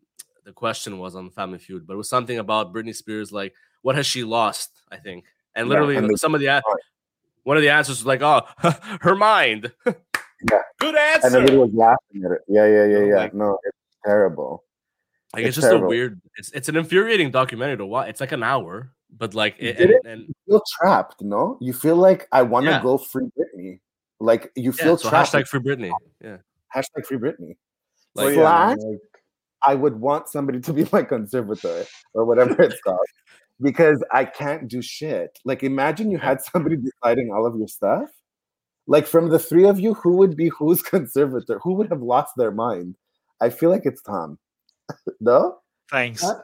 [0.45, 3.33] the question was on Family Feud, but it was something about Britney Spears.
[3.33, 4.71] Like, what has she lost?
[4.91, 5.25] I think,
[5.55, 6.63] and Yeah, literally and some of the a-
[7.45, 8.43] one of the answers was like, oh,
[9.01, 9.73] her mind.
[9.87, 9.93] Yeah.
[10.79, 11.27] Good answer.
[11.27, 12.41] And everybody was laughing at it.
[12.49, 13.15] Yeah, yeah, yeah, yeah.
[13.17, 14.65] my- no, it's terrible.
[15.35, 16.21] Like it's, It's just a weird.
[16.37, 18.09] It's it's an infuriating documentary to watch.
[18.09, 20.01] It's like an hour, but like it, and, it?
[20.05, 21.57] and You feel trapped, no?
[21.61, 22.83] You feel like I want to Yeah.
[22.83, 23.79] go free Britney.
[24.19, 25.33] Like you yeah, feel so trapped.
[25.33, 25.93] hashtag free Britney.
[26.21, 26.39] Yeah,
[26.75, 27.57] hashtag free Britney.
[28.17, 28.79] like yeah, like,
[29.63, 31.85] I would want somebody to be my conservator
[32.15, 32.99] or whatever it's called
[33.61, 35.39] because I can't do shit.
[35.45, 38.09] Like, imagine you had somebody deciding all of your stuff.
[38.87, 41.59] Like, from the three of you, who would be whose conservator?
[41.63, 42.97] Who would have lost their mind?
[43.41, 44.39] I feel like it's Tom.
[45.21, 45.59] no?
[45.91, 46.25] Thanks.
[46.25, 46.41] Uh,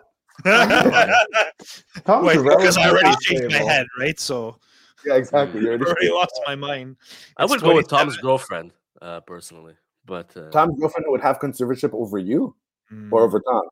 [2.05, 4.19] Tom's Wait, because I already shaved my head, right?
[4.21, 4.59] So
[5.05, 5.61] Yeah, exactly.
[5.61, 6.97] You I already- already lost my mind.
[7.37, 9.75] I It's would go with Tom's girlfriend, uh, personally.
[10.05, 12.55] But uh, Tom's girlfriend would have conservatorship over you
[12.93, 13.69] Mm, or over time?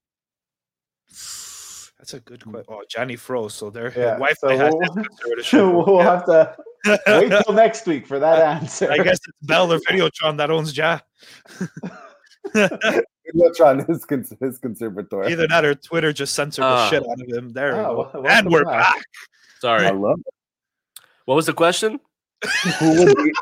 [1.98, 2.64] That's a good question.
[2.68, 3.54] Oh, Johnny froze.
[3.54, 4.90] So their Yeah, wife so might we'll- his
[5.52, 5.86] conservatorship.
[5.86, 6.54] we'll have to
[7.06, 8.90] wait till next week for that answer.
[8.90, 10.98] I guess it's Bell or Videotron that owns Ja.
[12.54, 15.24] Videotron is cons- his conservator.
[15.24, 16.88] Either that or Twitter just censored the Ah.
[16.90, 17.52] shit out of him.
[17.52, 18.24] There we Oh, go.
[18.26, 18.94] And we're back.
[18.94, 19.04] back.
[19.60, 19.86] sorry.
[19.86, 20.34] I love it.
[21.24, 22.00] What was the question?
[22.80, 23.32] Who would be?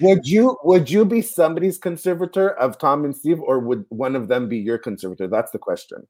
[0.00, 4.28] Would you would you be somebody's conservator of Tom and Steve, or would one of
[4.28, 5.28] them be your conservator?
[5.28, 6.06] That's the question.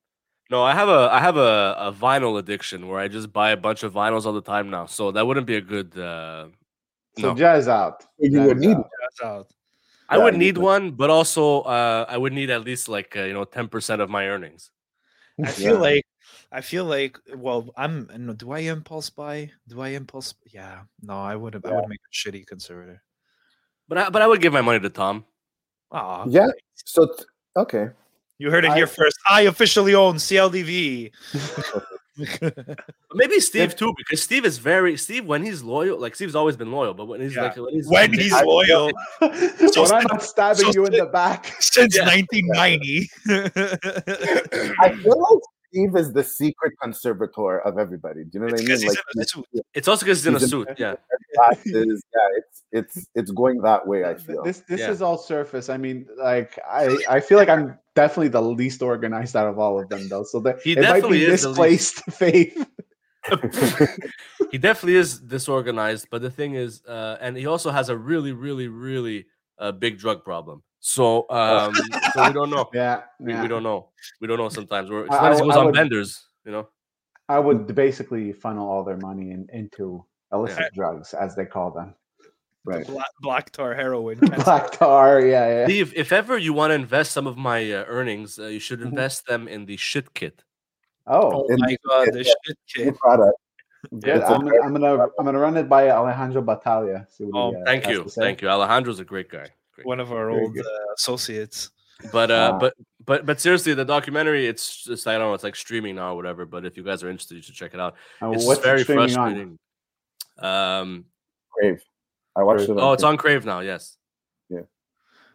[0.51, 3.57] No, I have a I have a, a vinyl addiction where I just buy a
[3.57, 4.87] bunch of vinyls all the time now.
[4.87, 5.97] So that wouldn't be a good.
[5.99, 6.49] Uh,
[7.16, 8.05] So no, jazz out.
[8.18, 8.91] You would need out.
[9.01, 9.47] That's out.
[10.09, 13.22] I yeah, would need one, but also uh, I would need at least like uh,
[13.22, 14.70] you know ten percent of my earnings.
[15.43, 15.80] I feel Yeah.
[15.95, 16.07] like
[16.53, 18.07] I feel like well, I'm
[18.37, 19.53] do I impulse buy?
[19.68, 20.82] Do I impulse yeah.
[21.01, 23.01] No, I would I would make a shitty conservator.
[23.89, 25.24] But I, but I would give my money to Tom.
[25.93, 26.24] Aw.
[26.28, 26.49] Yeah.
[26.74, 27.24] So t-
[27.57, 27.89] okay.
[28.39, 29.16] You heard it I- here first.
[29.28, 31.11] I officially own CLDV.
[33.14, 35.99] Maybe Steve too, because Steve is very Steve when he's loyal.
[36.01, 37.43] Like Steve's always been loyal, but when he's Yeah.
[37.43, 39.32] like when he's when he's loyal when
[39.93, 41.47] I'm not stabbing so you in sit- the back.
[41.61, 42.07] since Yeah.
[42.07, 43.11] 1990.
[44.80, 45.43] I feel like
[45.75, 48.22] Steve is the secret conservator of everybody.
[48.22, 48.87] Do you know what I mean?
[48.87, 49.45] Like in a suit.
[49.75, 50.68] it's also because he's in a He's in- suit.
[50.79, 50.95] Yeah,
[51.35, 52.03] glasses.
[52.14, 54.05] Yeah, it's it's it's going that way.
[54.05, 54.45] I feel.
[54.45, 54.91] This this Yeah.
[54.93, 55.68] is all surface.
[55.68, 59.81] I mean, like I I feel like I'm definitely the least organized out of all
[59.81, 60.22] of them, though.
[60.22, 62.66] So that He it might be is the misplaced faith.
[64.53, 66.07] he definitely is disorganized.
[66.11, 69.27] But the thing is, uh, and he also has a really, really, really
[69.59, 70.62] uh, big drug problem.
[70.87, 71.74] So um,
[72.12, 72.68] so we don't know.
[72.74, 73.41] Yeah, We, yeah.
[73.41, 73.89] we don't know.
[74.20, 74.91] We don't know sometimes.
[74.91, 76.26] We're, I- sometimes he I- goes I on would- benders.
[76.45, 76.68] You know.
[77.26, 81.95] I would basically funnel all their money in, into illicit drugs, as they call them.
[82.66, 82.87] right.
[82.87, 84.18] Black, black tar heroin.
[84.45, 85.64] Black tar, yeah, yeah.
[85.64, 88.80] Steve, if ever you want to invest some of my uh, earnings, uh, you should
[88.80, 88.91] Mhm.
[88.93, 90.45] invest them in the shit kit.
[91.07, 92.32] Oh, Oh And- my god, the yeah.
[92.45, 92.99] shit kit.
[92.99, 93.39] product.
[93.91, 94.16] good.
[94.18, 97.07] It's a I'm, gonna- I'm gonna I'm gonna run it by Alejandro Battaglia.
[97.09, 98.49] See what Oh, he, uh, Thank you, thank you.
[98.51, 99.49] Alejandro's a great guy.
[99.75, 99.87] Great.
[99.87, 101.70] One of our Very old uh, associates.
[102.12, 102.59] But uh, Wow.
[102.59, 106.12] but but but seriously, the documentary it's just I don't know, it's like streaming now
[106.12, 106.45] or whatever.
[106.45, 107.95] But if you guys are interested, you should check it out.
[108.20, 109.09] Uh, It's what's very streaming on?
[109.11, 109.59] frustrating.
[110.39, 111.05] Um,
[111.53, 111.81] Crave.
[112.37, 112.70] I watched it.
[112.70, 113.61] oh, it's on Crave now.
[113.61, 113.97] Yes.
[114.49, 114.62] Yeah.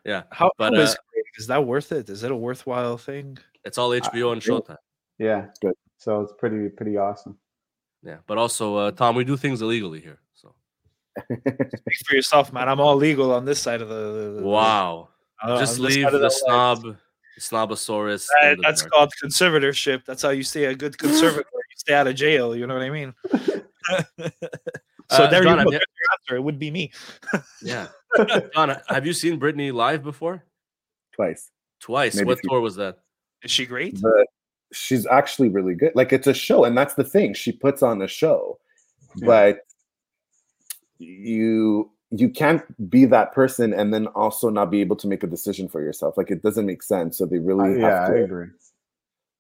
[0.06, 2.10] Yeah, How, But, how is uh, is that worth it?
[2.10, 3.38] Is it a worthwhile thing?
[3.66, 4.42] it's all HBO and.
[4.42, 4.78] Showtime.
[5.18, 5.74] Yeah, Good.
[5.98, 7.38] So it's pretty pretty awesome.
[8.04, 10.20] Yeah, but also uh, Tom, we do things illegally here.
[11.28, 11.36] So
[11.78, 12.70] Speak for yourself, man.
[12.70, 13.96] I'm all legal on this side of the.
[13.96, 15.10] the- the- wow,
[15.44, 16.32] uh, just leave side of the line.
[16.32, 16.98] snob, the
[17.40, 18.28] snobosaurus.
[18.42, 18.92] That- the that's dark.
[18.94, 20.06] called conservatorship.
[20.06, 21.46] That's how you stay a good conservator.
[21.54, 22.56] you stay out of jail.
[22.56, 23.14] You know what I mean?
[25.10, 25.72] so Uh, there John, you I'm go.
[25.72, 25.82] yet-
[26.22, 26.36] answer.
[26.38, 26.92] It would be me.
[27.62, 27.88] Yeah,
[28.56, 30.44] John, have you seen Britney live before?
[31.14, 31.52] Twice.
[31.82, 32.16] Twice.
[32.16, 32.50] Maybe what three.
[32.50, 32.98] tour was that?
[33.44, 34.02] Is she great?
[34.02, 34.28] But
[34.74, 35.92] she's actually really good.
[35.96, 37.34] Like it's a show, and that's the thing.
[37.34, 38.60] She puts on a show,
[39.16, 39.26] Yeah.
[39.28, 39.60] but
[41.00, 45.28] you you can't be that person and then also not be able to make a
[45.28, 46.18] decision for yourself.
[46.18, 47.18] Like it doesn't make sense.
[47.18, 48.24] So they Uh, really yeah, have I to.
[48.24, 48.48] agree.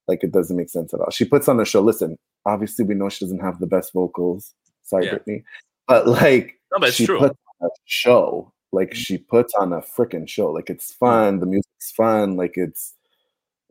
[0.08, 1.10] Like it doesn't make sense at all.
[1.10, 1.82] She puts on a show.
[1.82, 4.54] Listen, obviously we know she doesn't have the best vocals.
[4.84, 5.16] Sorry, Yeah.
[5.18, 5.44] Britney,
[5.88, 7.18] but like No, but she true.
[7.20, 8.54] puts on a show.
[8.72, 8.96] Like Mhm.
[8.96, 10.52] she puts on a freaking show.
[10.52, 11.40] Like it's fun.
[11.40, 12.36] The music's fun.
[12.38, 12.94] Like it's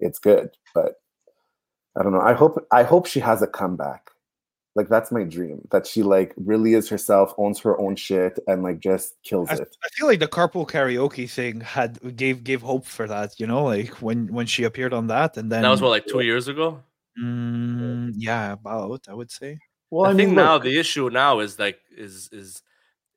[0.01, 0.51] it's good.
[0.75, 0.97] But
[1.97, 2.21] I don't know.
[2.21, 4.11] I hope I hope she has a comeback.
[4.79, 5.67] Like that's my dream.
[5.73, 9.55] That she like really is herself, owns her own shit, and like just kills I,
[9.55, 9.77] it.
[9.85, 13.41] I feel like the carpool karaoke thing had gave gave hope for that.
[13.41, 16.07] You know, like when when she appeared on that, and then that was what like
[16.07, 16.81] two years ago.
[17.21, 19.59] Mm, yeah, about I would say.
[19.91, 22.63] Well, I I think mean, now look, the issue now is like is is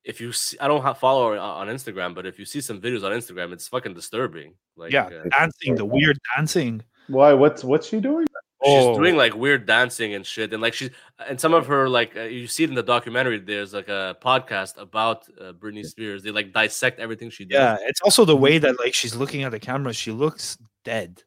[0.04, 2.60] if you see, I don't ha- follow her on on Instagram, but if you see
[2.60, 4.56] some videos on Instagram, it's fucking disturbing.
[4.76, 6.82] Like yeah, uh, dancing, the weird dancing.
[7.08, 7.34] why?
[7.34, 8.26] What's what's she doing?
[8.64, 8.98] She's Oh.
[8.98, 10.90] doing like weird dancing and shit, and like she's
[11.28, 13.40] and some of her like uh, you see it in the documentary.
[13.40, 16.24] There's like a podcast about uh, Britney Spears.
[16.24, 17.56] They like dissect everything she does.
[17.56, 19.94] Yeah, it's also the way that like she's looking at the camera.
[19.94, 21.24] She looks dead.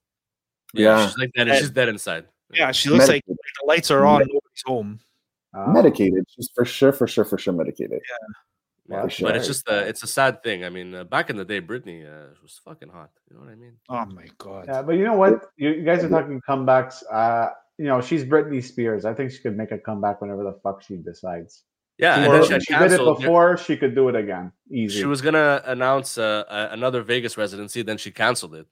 [0.72, 1.06] Yeah.
[1.06, 1.48] she's like dead.
[1.48, 2.26] And- She's dead inside.
[2.52, 3.34] Yeah, she looks like, the
[3.66, 4.20] lights are on.
[4.20, 5.00] Nobody's home.
[5.56, 5.72] Oh.
[5.72, 6.24] medicated.
[6.28, 8.00] She's for sure, for sure, for sure medicated.
[8.08, 8.28] Yeah,
[8.86, 9.30] For but sure.
[9.34, 10.62] it's just a, it's a sad thing.
[10.64, 13.10] I mean, uh, back in the day, Britney uh, was fucking hot.
[13.30, 13.72] You know what I mean?
[13.88, 14.66] Oh my god.
[14.68, 15.46] Yeah, but you know what?
[15.56, 17.02] You, you guys are talking comebacks.
[17.10, 19.04] Uh, you know, she's Britney Spears.
[19.06, 21.62] I think she could make a comeback whenever the fuck she decides.
[21.96, 23.18] Yeah, She, and did, then she, had she did it canceled.
[23.20, 23.56] before.
[23.56, 24.52] She could do it again.
[24.70, 24.98] Easy.
[24.98, 28.66] She was gonna announce uh, a- another Vegas residency, then she canceled it.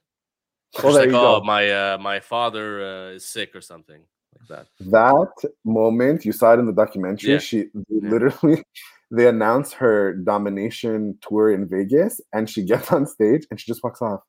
[0.75, 1.45] Well, She's there like, "Oh, go.
[1.45, 4.01] my uh, my father uh, is sick or something
[4.39, 7.31] like that." That moment you saw it in the documentary.
[7.33, 7.37] Yeah.
[7.39, 8.09] She they Yeah.
[8.09, 8.63] literally
[9.15, 13.83] they announced her domination tour in Vegas, and she gets on stage and she just
[13.83, 14.21] walks off.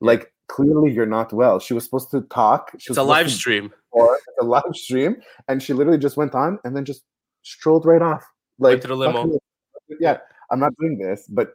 [0.00, 1.58] Like clearly you're not well.
[1.58, 2.70] She was supposed to talk.
[2.72, 3.72] She It's was a live stream.
[3.90, 5.16] or it's a live stream,
[5.48, 7.02] and she literally just went on and then just
[7.42, 8.24] strolled right off.
[8.58, 9.38] Like to the limo.
[10.00, 10.18] Yeah,
[10.50, 11.26] I'm not doing this.
[11.28, 11.52] But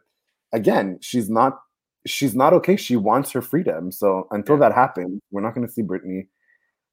[0.52, 1.58] again, she's not.
[2.06, 2.76] She's not okay.
[2.76, 3.90] She wants her freedom.
[3.90, 6.28] So until that happens, we're not going to see Britney.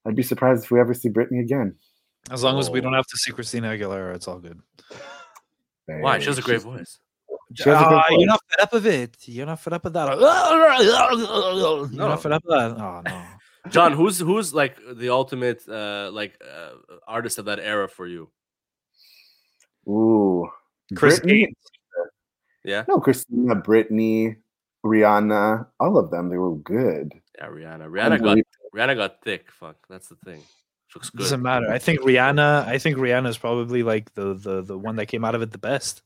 [0.07, 1.75] I'd be surprised if we ever see Britney again.
[2.29, 2.97] As long as we don't Oh.
[2.97, 4.59] have to see Christina Aguilera, it's all good.
[5.87, 6.19] Why?
[6.19, 6.99] She has a great voice.
[7.53, 9.17] She has a great Ah, you're not fed up of it.
[9.27, 10.07] You're not fed up of that.
[10.19, 12.07] You're No.
[12.09, 12.83] not fed up of that.
[12.83, 13.23] Oh no.
[13.69, 16.71] John, who's who's like the ultimate uh like uh,
[17.07, 18.29] artist of that era for you?
[19.87, 20.49] Ooh,
[20.95, 21.21] Chris
[22.63, 24.37] Yeah, No, Christina, Britney,
[24.85, 26.29] Rihanna, all of them.
[26.29, 27.13] They were good.
[27.37, 27.89] yeah, Rihanna.
[27.89, 28.37] Rihanna got
[28.75, 29.51] Rihanna got thick.
[29.51, 30.41] Fuck, that's the thing.
[30.91, 31.19] She looks good.
[31.19, 31.71] Doesn't matter.
[31.71, 32.65] I think Rihanna.
[32.67, 35.51] I think Rihanna is probably like the the the one that came out of it
[35.51, 36.01] the best.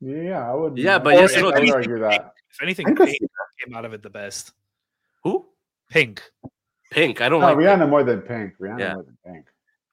[0.00, 0.76] Yeah, I would.
[0.78, 2.32] Yeah, but yes, would- no, I would argue that.
[2.52, 3.18] If anything, Pink
[3.64, 4.52] came out of it the best.
[5.24, 5.46] Who?
[5.90, 6.22] Pink.
[6.92, 7.20] Pink.
[7.20, 7.90] I don't No, like Rihanna Pink.
[7.90, 8.54] more than Pink.
[8.60, 8.94] Rihanna Yeah.
[8.94, 9.46] more than Pink.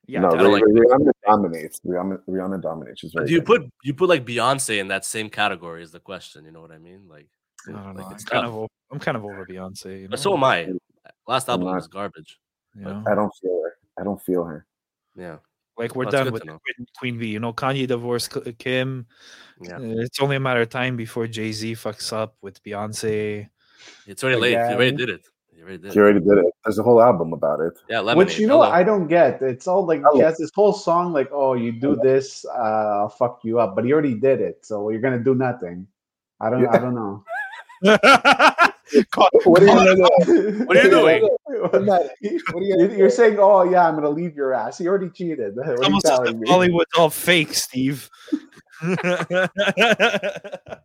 [0.06, 0.20] Yeah.
[0.20, 1.80] no, I don't like- Rihanna dominates.
[1.86, 3.00] Rihanna, Rihanna dominates.
[3.00, 3.46] She's But do you good.
[3.64, 5.82] put you put like Beyonce in that same category?
[5.82, 6.46] Is the question.
[6.46, 7.08] You know what I mean?
[7.08, 7.28] Like,
[7.68, 8.04] I don't know.
[8.04, 8.46] like I'm kind tough.
[8.46, 8.56] of.
[8.56, 9.86] o- I'm kind of over Beyonce.
[10.02, 10.10] You know?
[10.12, 10.70] But so am I.
[11.28, 12.38] Last album was garbage.
[12.76, 13.04] You know?
[13.08, 13.74] I don't feel her.
[14.00, 14.66] I don't feel her.
[15.16, 15.38] Yeah,
[15.78, 16.42] Like we're That's done with.
[16.44, 17.28] Queen- Queen Bee.
[17.28, 19.06] You know, Kanye divorced Kim.
[19.62, 19.78] yeah.
[19.78, 23.48] Uh, It's only a matter of time before Jay Z fucks up with Beyonce.
[24.08, 24.52] It's already late.
[24.54, 25.28] You already did it.
[25.56, 25.94] You already did.
[25.94, 26.14] She it.
[26.14, 26.46] did it.
[26.66, 27.74] There's a whole album about it.
[27.90, 28.18] Yeah, lemonade.
[28.28, 28.78] Which you know what hello.
[28.80, 29.42] I don't get.
[29.42, 30.16] It's all like Hello.
[30.16, 33.76] he has this whole song like, "Oh, you do this, uh, I'll fuck you up,"
[33.76, 35.86] but he already did it, so you're gonna do nothing.
[36.42, 36.66] I don't.
[36.68, 37.24] I don't know.
[39.12, 40.66] Call- What are you call gonna it do?
[40.66, 41.22] What are you doing?
[41.46, 41.82] What are
[42.22, 45.56] you gonna You're, saying, "Oh yeah, I'm gonna leave your ass." He already cheated.
[45.56, 46.50] What are you telling me?
[46.50, 48.10] Hollywood's all fake, Steve.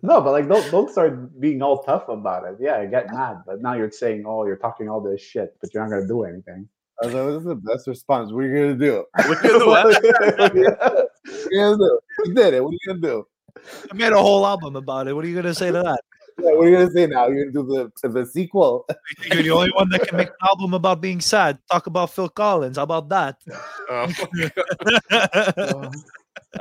[0.00, 2.56] No, but like don't don't start being all tough about it.
[2.60, 5.74] Yeah, I get mad, but now you're saying, "Oh, you're talking all this shit," but
[5.74, 6.68] you're not gonna do anything.
[7.02, 8.32] I was like, this is the best response.
[8.32, 9.04] What are you gonna do?
[9.14, 9.66] What you gonna do?
[9.66, 9.86] What?
[9.86, 10.70] What are you
[11.60, 12.00] gonna do?
[12.24, 12.64] You did it.
[12.64, 13.26] What are you gonna do?
[13.90, 15.14] I made a whole album about it.
[15.14, 16.00] What are you gonna say to that?
[16.40, 17.26] Yeah, what are you gonna say now?
[17.26, 18.86] You're gonna do the the sequel?
[18.88, 21.58] You think You're the only one that can make an album about being sad.
[21.70, 22.76] Talk about Phil Collins.
[22.76, 23.36] How about that?
[23.90, 24.14] Um,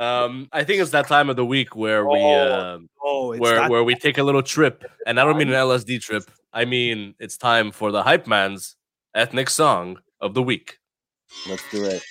[0.00, 3.40] um, I think it's that time of the week where we Oh, um, oh, it's
[3.40, 6.24] where where we take a little trip, and I don't mean an LSD trip.
[6.52, 8.74] I mean it's time for the hype man's
[9.14, 10.78] ethnic song of the week.
[11.48, 12.02] Let's do it.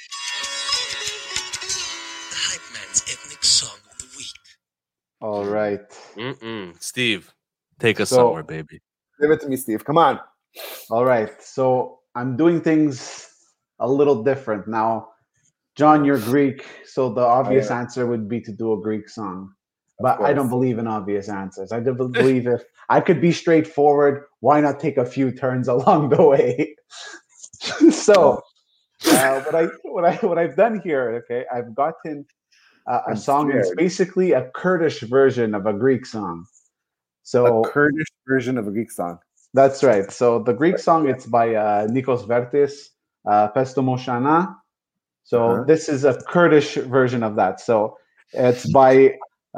[2.29, 4.27] The Hype Man's Ethnic Song of the Week.
[5.21, 5.81] all right,
[6.15, 6.81] Mm-mm.
[6.81, 7.33] Steve,
[7.79, 8.81] take us So- somewhere, baby.
[9.19, 9.83] Give it to me, Steve.
[9.83, 10.19] Come on.
[10.89, 11.31] all right.
[11.41, 13.27] So I'm doing things
[13.79, 15.09] a little different now.
[15.75, 17.81] John, you're Greek, so the obvious am.
[17.81, 19.53] answer would be to do a Greek song.
[19.99, 21.71] But I don't believe in obvious answers.
[21.71, 26.09] I don't believe if I could be straightforward, why not take a few turns along
[26.09, 26.75] the way?
[27.91, 28.41] so,
[29.07, 32.25] uh, what I what I what I've done here, okay, I've gotten
[32.87, 33.51] uh, a I'm song.
[33.51, 33.77] It's scared.
[33.77, 36.45] basically a Kurdish version of a Greek song.
[37.27, 39.19] So a Kurdish version of a Greek song.
[39.53, 40.09] that's right.
[40.11, 42.73] So the Greek song, it's by uh, Nikos Vertis,
[43.29, 44.55] uh, Pesto Moshana.
[45.25, 45.63] So Uh-huh.
[45.67, 47.59] this is a Kurdish version of that.
[47.59, 47.97] So
[48.31, 48.91] it's by.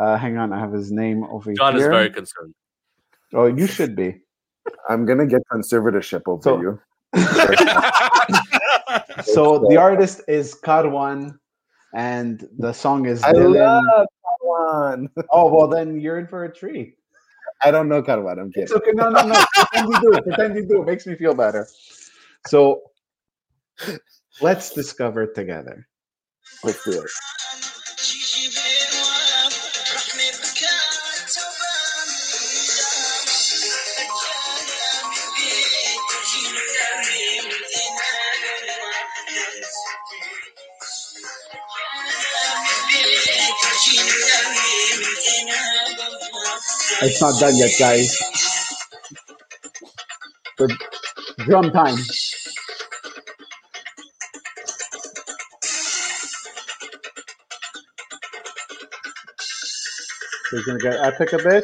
[0.02, 1.58] Uh, hang on, I have his name over here.
[1.62, 1.92] John here.
[1.92, 2.56] is very concerned.
[3.38, 4.10] Oh, you should be.
[4.90, 6.72] I'm gonna get conservatorship over So- you.
[9.36, 11.38] So the artist is Karwan,
[11.94, 13.82] and the song is I Dilim.
[13.86, 15.00] love Karwan.
[15.32, 16.96] Oh well, then you're in for a treat.
[17.62, 18.40] I don't know Karwan.
[18.40, 18.64] I'm kidding.
[18.64, 18.92] It's okay.
[18.94, 19.46] No, no, no.
[19.54, 20.22] Pretend you do.
[20.22, 20.82] Pretend you do.
[20.82, 21.68] It makes me feel better.
[22.48, 22.82] So
[24.42, 25.88] let's discover together.
[26.64, 27.10] Let's do it.
[47.02, 48.18] It's not done yet, guys.
[50.58, 50.78] The
[51.46, 51.96] drum time.
[60.50, 61.64] So he's gonna get epic a bit.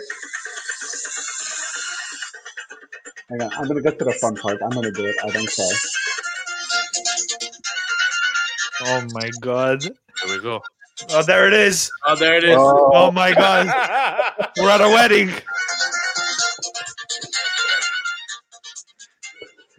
[3.29, 4.61] Hang on, I'm gonna get to the fun part.
[4.63, 5.15] I'm gonna do it.
[5.23, 5.77] I don't care.
[8.83, 9.83] oh my god.
[9.83, 10.61] Here we go.
[11.11, 11.91] Oh, there it is.
[12.05, 12.57] Oh, there it is.
[12.59, 13.67] Oh my god.
[14.57, 15.29] We're at a wedding.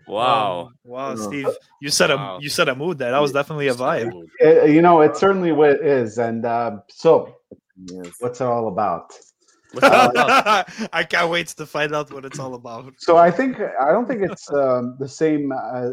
[0.06, 0.70] wow.
[0.84, 1.16] Wow, Oh.
[1.16, 1.48] Steve.
[1.80, 2.38] You set a Wow.
[2.40, 3.10] you set a mood there.
[3.10, 4.12] That was definitely a vibe.
[4.44, 6.18] Uh, you know, it certainly wi- is.
[6.18, 7.34] And uh, so,
[7.76, 8.14] Yes.
[8.20, 9.12] what's it all about?
[9.72, 10.68] What's about?
[10.92, 12.92] I can't wait to find out what it's all about.
[12.98, 15.90] So I think I don't think it's um, the same uh,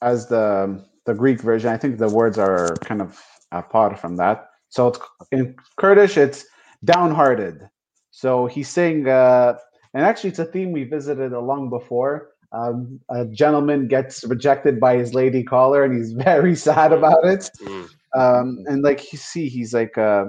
[0.00, 1.70] as the the Greek version.
[1.70, 3.20] I think the words are kind of
[3.52, 4.48] apart from that.
[4.72, 4.98] So it's
[5.32, 6.46] in Kurdish, it's
[6.82, 7.68] downhearted.
[8.10, 9.58] So he's saying, uh,
[9.92, 12.30] and actually, it's a theme we visited a long before.
[12.52, 17.50] Um, a gentleman gets rejected by his lady caller, and he's very sad about it.
[17.60, 17.88] Mm.
[18.16, 20.26] Um, and like you see, he's like, uh,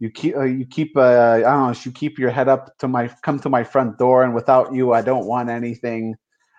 [0.00, 2.88] you keep, uh, you keep, uh, I don't know, you keep your head up to
[2.88, 6.16] my, come to my front door, and without you, I don't want anything.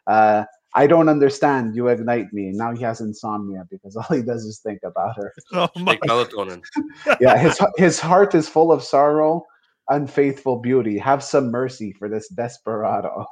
[0.08, 0.46] Uh,
[0.76, 1.74] I don't understand.
[1.76, 2.52] You ignite me.
[2.54, 5.34] Now he has insomnia because all he does is think about her.
[5.54, 6.62] Oh my melatonin.
[7.22, 9.46] Yeah, his his heart is full of sorrow,
[9.90, 10.98] unfaithful beauty.
[11.00, 13.26] Have some mercy for this desperado.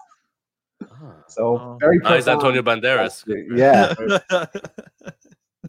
[0.83, 1.23] Ah.
[1.27, 1.77] So Oh.
[1.79, 2.55] very Ah, he's profound.
[2.55, 3.23] Antonio Banderas.
[3.55, 3.93] Yeah,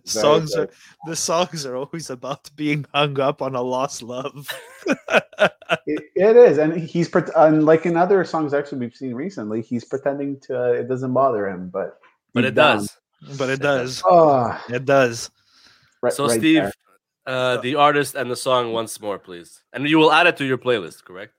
[0.05, 0.69] songs good.
[0.69, 0.73] are
[1.11, 4.47] the songs are always about being hung up on a lost love.
[5.87, 9.63] It, it is, and he's pret- and like in other songs actually we've seen recently,
[9.63, 11.99] he's pretending to it doesn't bother him, but
[12.33, 12.97] But it down- does.
[13.39, 14.03] but it does.
[14.05, 15.31] Oh, It does.
[16.03, 16.73] right, So, right Steve,
[17.27, 19.63] uh, the artist and the song once more, please.
[19.73, 21.33] And you will add it to your playlist, correct?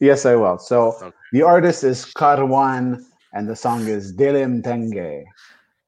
[0.00, 0.58] Yes, I will.
[0.58, 1.10] So Okay.
[1.32, 5.24] the artist is Karwan, and the song is Dilim Tenge.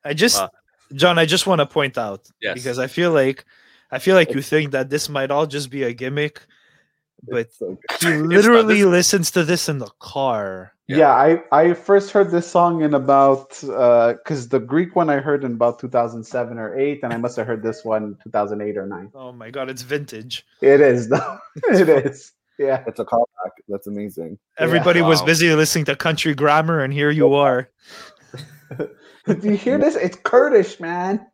[0.04, 0.50] I just Wow.
[0.94, 2.54] John, I just want to point out Yes.
[2.54, 3.44] because I feel like
[3.90, 6.42] I feel like you think that this might all just be a gimmick,
[7.22, 10.72] but so he literally listens to this in the car.
[10.86, 10.96] Yeah.
[10.96, 15.18] Yeah, I, I first heard this song in about uh because the Greek one I
[15.18, 18.86] heard in about 2007 or 8, and I must have heard this one 2008 or
[18.86, 19.10] 9.
[19.14, 20.46] Oh my god, it's vintage.
[20.62, 21.38] It is, though.
[21.56, 22.32] it is.
[22.58, 22.84] Yeah.
[22.86, 23.52] It's a callback.
[23.68, 24.38] That's amazing.
[24.56, 25.26] Everybody was Wow.
[25.26, 27.68] busy listening to country grammar, and here you are.
[28.78, 28.88] Do
[29.42, 29.94] you hear this?
[29.96, 31.26] It's Kurdish, man.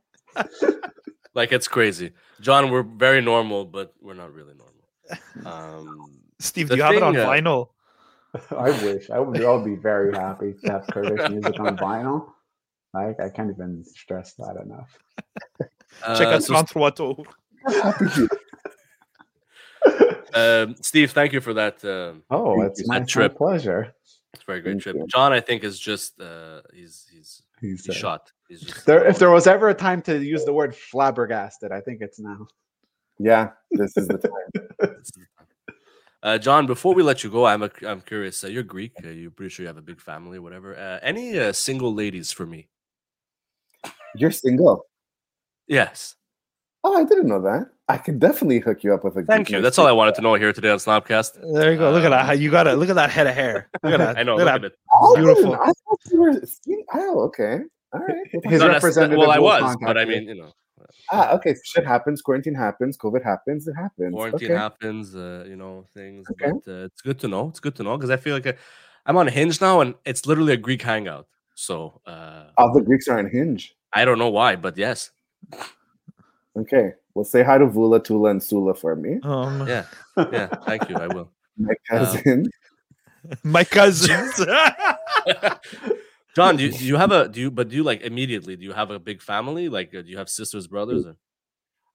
[1.35, 2.12] Like it's crazy.
[2.41, 4.74] John, we're very normal, but we're not really normal.
[5.44, 7.68] Um, Steve, do you have it on thing, uh, vinyl?
[8.50, 9.11] I wish.
[9.11, 12.32] I would all be very happy to have Kurdish music on vinyl.
[12.92, 14.98] Like, I can't even stress that enough.
[16.16, 17.24] Check uh, out so, Trente Tour.
[20.34, 21.84] um, Steve, thank you for that.
[21.84, 22.86] Um, Oh, it's you.
[22.88, 23.36] my, trip.
[23.36, 23.94] pleasure.
[24.32, 24.96] it's a very great Thank trip.
[24.96, 25.07] you.
[25.09, 28.30] John, I think is just uh, he's he's He's, he's shot.
[28.48, 31.80] He's just There, if there was ever a time to use the word flabbergasted, I
[31.80, 32.46] think it's now.
[33.19, 34.97] Yeah, this is the time.
[36.23, 38.43] Uh, John, before we let you go, I'm a, I'm curious.
[38.43, 38.93] Uh, you're Greek.
[39.05, 40.75] Uh, you're pretty sure you have a big family, or whatever.
[40.75, 42.67] Uh, any uh, single ladies for me?
[44.17, 44.87] You're single.
[45.69, 46.15] Yes.
[46.83, 47.67] Oh, I didn't know that.
[47.91, 49.23] I could definitely hook you up with a.
[49.23, 49.61] Thank Greek you.
[49.61, 51.41] That's all I wanted to know here today on Snobcast.
[51.55, 51.91] There you go.
[51.91, 52.25] Look at that.
[52.25, 52.77] How You got it.
[52.77, 53.69] Look at that head of hair.
[53.83, 54.17] Look at that.
[54.17, 54.37] I know.
[54.37, 54.79] Look Look at at it.
[54.95, 55.55] Oh, I Beautiful.
[55.57, 56.43] I thought you were.
[56.95, 57.59] Oh, okay.
[57.93, 58.17] All right.
[58.33, 60.53] Well, His Not necess- representative Well, I was, contact but I mean, you know,
[61.12, 61.55] ah, okay.
[61.64, 62.22] Shit happens.
[62.22, 62.97] Quarantine happens.
[62.97, 63.66] COVID happens.
[63.68, 64.14] It happens.
[64.14, 64.61] quarantine okay.
[64.61, 65.14] happens.
[65.14, 66.26] Uh, you know, things.
[66.30, 66.53] Okay.
[66.53, 67.49] But uh, it's good to know.
[67.49, 68.53] It's good to know because I feel like uh,
[69.07, 71.26] I'm on a Hinge now, and it's literally a Greek hangout.
[71.55, 73.74] So uh, All the Greeks are on Hinge.
[73.92, 75.11] I don't know why, but yes,
[76.57, 76.92] Okay.
[77.14, 79.18] Well, say hi to Vula, Tula, and Sula for me.
[79.22, 79.84] Um, yeah,
[80.16, 80.47] yeah.
[80.66, 80.97] Thank you.
[80.97, 81.30] I will.
[81.57, 82.49] My cousin.
[83.42, 84.34] My cousins.
[86.35, 88.57] John, do you, do you have a do you but do you like immediately?
[88.57, 89.68] Do you have a big family?
[89.68, 91.07] Like, uh, do you have sisters, brothers?
[91.07, 91.16] Or,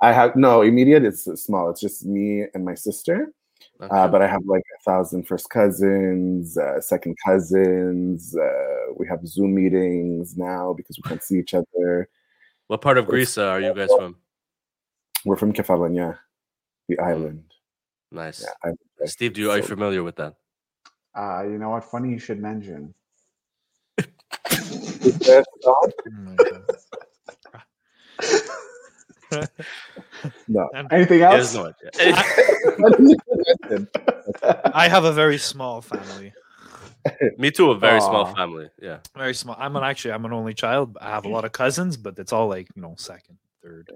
[0.02, 1.04] I have no immediate.
[1.04, 1.70] It's small.
[1.70, 3.34] It's just me and my sister.
[3.82, 8.36] Uh, but I have like a thousand first cousins, uh, second cousins.
[8.36, 12.10] Uh, we have Zoom meetings now because we can't see each other.
[12.68, 14.18] what part of Greece uh, are you guys from?
[15.26, 16.18] We're from Kefalonia,
[16.88, 17.44] the island.
[18.12, 18.42] Nice.
[18.42, 19.10] Yeah, island, right?
[19.10, 20.36] Steve, do you are you familiar with that?
[21.16, 21.84] Uh, you know what?
[21.84, 22.94] Funny you should mention.
[25.02, 25.92] Is there a song?
[29.32, 29.46] Oh.
[30.48, 30.68] No.
[30.76, 31.54] And Anything else?
[31.54, 31.72] no.
[34.74, 36.34] I have a very small family.
[37.38, 37.72] Me too.
[37.72, 38.70] A very small family.
[38.82, 38.98] Yeah.
[39.16, 39.56] Very small.
[39.60, 40.98] I'm an actually I'm an only child.
[41.00, 43.92] I have a lot of cousins, but it's all like you know second, third.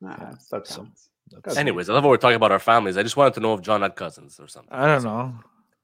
[0.00, 0.86] Nah, still So-
[1.56, 2.96] Anyways, I love what we're talking about our families.
[2.96, 4.72] I just wanted to know if John had cousins or something.
[4.72, 5.34] I don't know.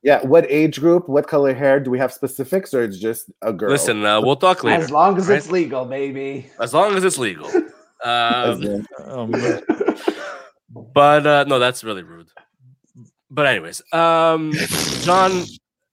[0.07, 0.25] Yeah.
[0.25, 1.09] What age group?
[1.09, 1.81] What color hair?
[1.81, 3.71] Do we have specifics, or it's just a girl?
[3.71, 4.81] Listen, uh, we'll talk later.
[4.81, 5.37] As long as right?
[5.37, 6.49] it's legal, baby.
[6.61, 7.51] as long as it's legal.
[8.05, 9.33] Um, Um,
[10.95, 12.29] but uh, no, that's really rude.
[13.31, 14.53] But anyways, um,
[15.01, 15.45] John,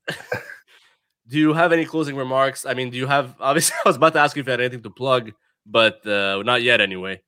[1.29, 2.65] do you have any closing remarks?
[2.65, 3.33] I mean, do you have?
[3.39, 5.31] Obviously, I was about to ask you if you had anything to plug,
[5.65, 6.81] but uh, not yet.
[6.81, 7.21] Anyway.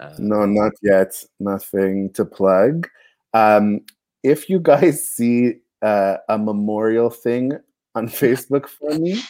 [0.00, 1.12] Uh, No, not yet.
[1.38, 2.88] Nothing to plug.
[3.34, 3.80] Um,
[4.22, 7.52] if you guys see uh, a memorial thing
[7.94, 9.20] on Facebook for me,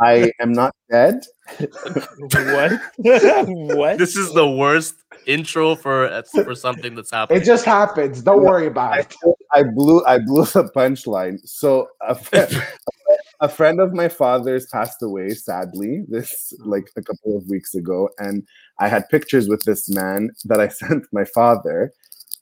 [0.00, 1.24] I am not dead.
[1.58, 2.80] what?
[2.98, 3.98] what?
[3.98, 4.94] This is the worst
[5.26, 7.40] intro for for something that's happening.
[7.40, 8.22] It just happens.
[8.22, 9.14] Don't worry about it.
[9.52, 11.38] I blew I blew the punchline.
[11.48, 12.62] So a friend,
[13.40, 18.08] a friend of my father's passed away sadly this like a couple of weeks ago
[18.18, 18.46] and
[18.78, 21.92] I had pictures with this man that I sent my father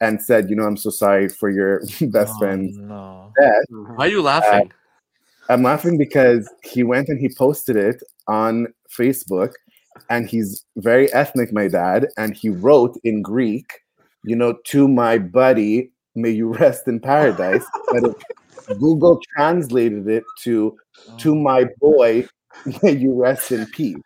[0.00, 1.80] and said, you know, I'm so sorry for your
[2.12, 3.32] best Oh, friend's no.
[3.40, 3.64] death.
[3.70, 4.70] Why are you laughing?
[5.48, 9.52] Uh, I'm laughing because he went and he posted it on Facebook
[10.08, 13.66] and he's very ethnic, my dad, and he wrote in Greek,
[14.24, 17.64] you know, to my buddy, may you rest in paradise.
[17.92, 18.16] but it-
[18.80, 20.74] Google translated it to
[21.18, 21.34] to oh.
[21.34, 22.26] my boy,
[22.82, 23.98] May you rest in peace.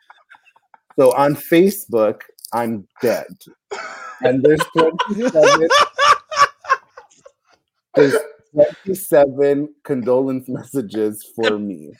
[0.99, 2.23] So on Facebook,
[2.53, 3.27] I'm dead.
[4.23, 5.69] And there's 27,
[7.95, 8.17] there's
[8.53, 11.93] 27 condolence messages for me.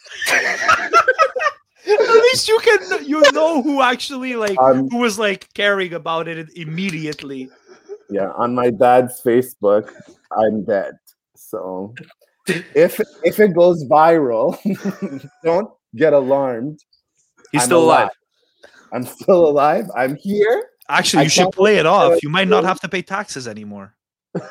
[1.87, 6.29] At least you can you know who actually like Um, who was like caring about
[6.29, 7.51] it immediately.
[8.11, 9.93] Yeah, on my dad's Facebook,
[10.33, 10.95] I'm dead.
[11.37, 11.95] So
[12.75, 14.59] if if it goes viral,
[15.45, 16.81] don't get alarmed.
[17.53, 18.11] He's I'm still alive.
[18.93, 19.91] I'm still alive.
[19.97, 20.71] I'm here.
[20.89, 22.23] Actually, I you should play it off.
[22.23, 23.95] You might not have to pay taxes anymore.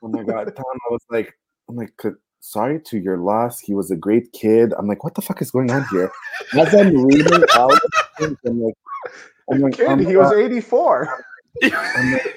[0.00, 0.64] Oh my god, Tom!
[0.64, 1.36] I was like,
[1.68, 1.92] I'm like,
[2.38, 3.58] sorry to your loss.
[3.58, 4.72] He was a great kid.
[4.78, 6.10] I'm like, what the fuck is going on here?
[6.52, 8.74] As I'm reading all of the things, I'm like,
[9.50, 11.24] I'm like, Kid, um, he was uh, 84.
[11.62, 12.36] I'm like,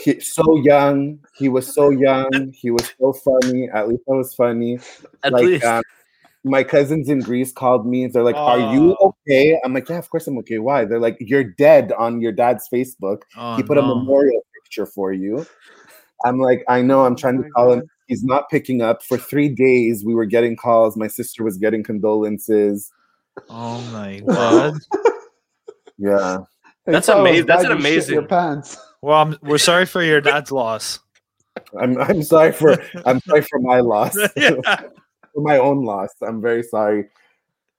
[0.00, 1.20] he, so young.
[1.36, 2.52] He was so young.
[2.52, 3.68] He was so funny.
[3.72, 4.78] At least I was funny.
[5.22, 5.64] At like, least.
[5.64, 5.82] um,
[6.48, 8.06] my cousins in Greece called me.
[8.06, 9.14] They're like, "Are you Oh.
[9.28, 10.84] okay?" I'm like, "Yeah, of course I'm okay." Why?
[10.84, 13.22] They're like, "You're dead on your dad's Facebook.
[13.36, 15.46] Oh, he put a memorial picture for you."
[16.24, 17.04] I'm like, "I know.
[17.04, 17.82] I'm trying Oh to my call him.
[18.08, 19.02] He's not picking up.
[19.02, 20.96] For three days, we were getting calls.
[20.96, 22.90] My sister was getting condolences.
[23.50, 24.74] Oh my god.
[26.00, 26.38] Yeah,
[26.86, 28.76] He That's probably amazing- that's glad an you Your amazing- pants.
[29.02, 31.00] Well, I'm, we're sorry for your dad's loss.
[31.80, 31.98] I'm.
[32.00, 32.76] I'm sorry for.
[33.04, 34.16] I'm sorry for my loss.
[34.36, 34.60] Yeah.
[35.34, 36.10] For my own loss.
[36.22, 37.08] I'm very sorry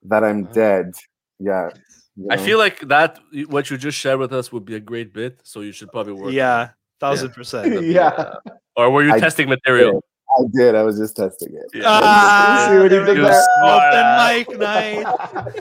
[0.04, 0.94] that I'm dead.
[1.40, 1.70] Yeah.
[2.16, 5.14] you I feel like that what you just shared with us would be a great
[5.14, 6.34] bit, so you should probably work.
[6.34, 6.70] Yeah,
[7.00, 7.74] thousand percent.
[7.74, 7.84] it.
[7.86, 8.34] Yeah.
[8.76, 10.04] Or were you I testing material?
[10.38, 10.76] I did.
[10.76, 11.66] I was just testing it.
[11.74, 11.84] Yeah.
[11.86, 13.32] Ah, See what he there did it there?
[13.32, 13.48] is.
[13.60, 15.56] Smart Open mic night.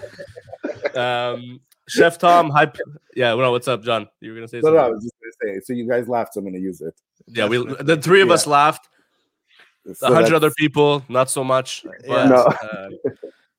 [0.94, 2.76] Um, Chef Tom, hype.
[3.14, 4.08] Yeah, well, what's up, John?
[4.20, 5.60] You were gonna say No, no, I was just gonna say.
[5.64, 6.34] So you guys laughed.
[6.34, 6.94] So I'm gonna use it.
[7.26, 8.88] Yeah, we the three of us laughed.
[9.94, 11.84] So A hundred other people, not so much.
[12.06, 12.44] But, No.
[12.44, 12.88] uh,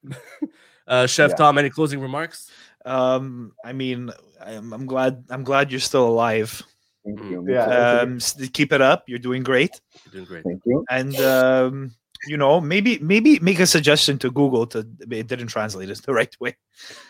[0.88, 1.36] uh, Chef Yeah.
[1.36, 2.52] Tom, any closing remarks?
[2.86, 4.12] Um, I mean,
[4.44, 5.26] I'm, I'm glad.
[5.30, 6.62] I'm glad you're still alive.
[7.06, 7.32] Thank Mm.
[7.32, 7.46] you.
[7.54, 8.02] Yeah.
[8.02, 8.20] Um,
[8.54, 9.04] keep it up.
[9.08, 9.80] You're doing great.
[10.06, 10.44] You're doing great.
[10.44, 10.86] Thank you.
[10.90, 11.92] And um,
[12.28, 16.14] you know, maybe maybe make a suggestion to Google to it didn't translate it the
[16.14, 16.56] right way.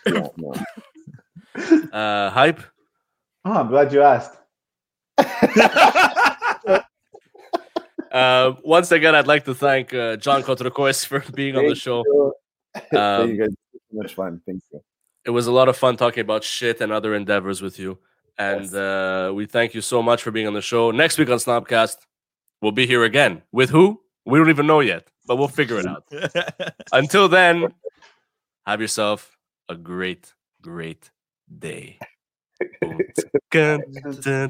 [0.06, 0.54] Yeah, no.
[1.92, 2.62] Uh, hype.
[3.44, 4.38] Oh, I'm glad you asked.
[8.12, 12.04] Uh, once again, I'd like to thank uh, John Cotrocois for being on the show.
[12.06, 12.34] you.
[12.76, 13.56] Thank Um, you guys.
[13.74, 14.42] It's so much fun.
[14.46, 14.82] Thank you.
[15.26, 17.98] It was a lot of fun talking about shit and other endeavors with you.
[18.38, 18.74] And Yes.
[18.74, 20.92] uh, we thank you so much for being on the show.
[20.92, 21.98] Next week on Snobcast,
[22.62, 23.42] we'll be here again.
[23.52, 24.02] With who?
[24.26, 26.04] We don't even know yet, but we'll figure it out.
[26.94, 27.74] Until then,
[28.66, 29.38] have yourself
[29.68, 31.12] a great, great
[31.58, 31.98] day.
[33.52, 33.82] Dun,
[34.24, 34.50] dun,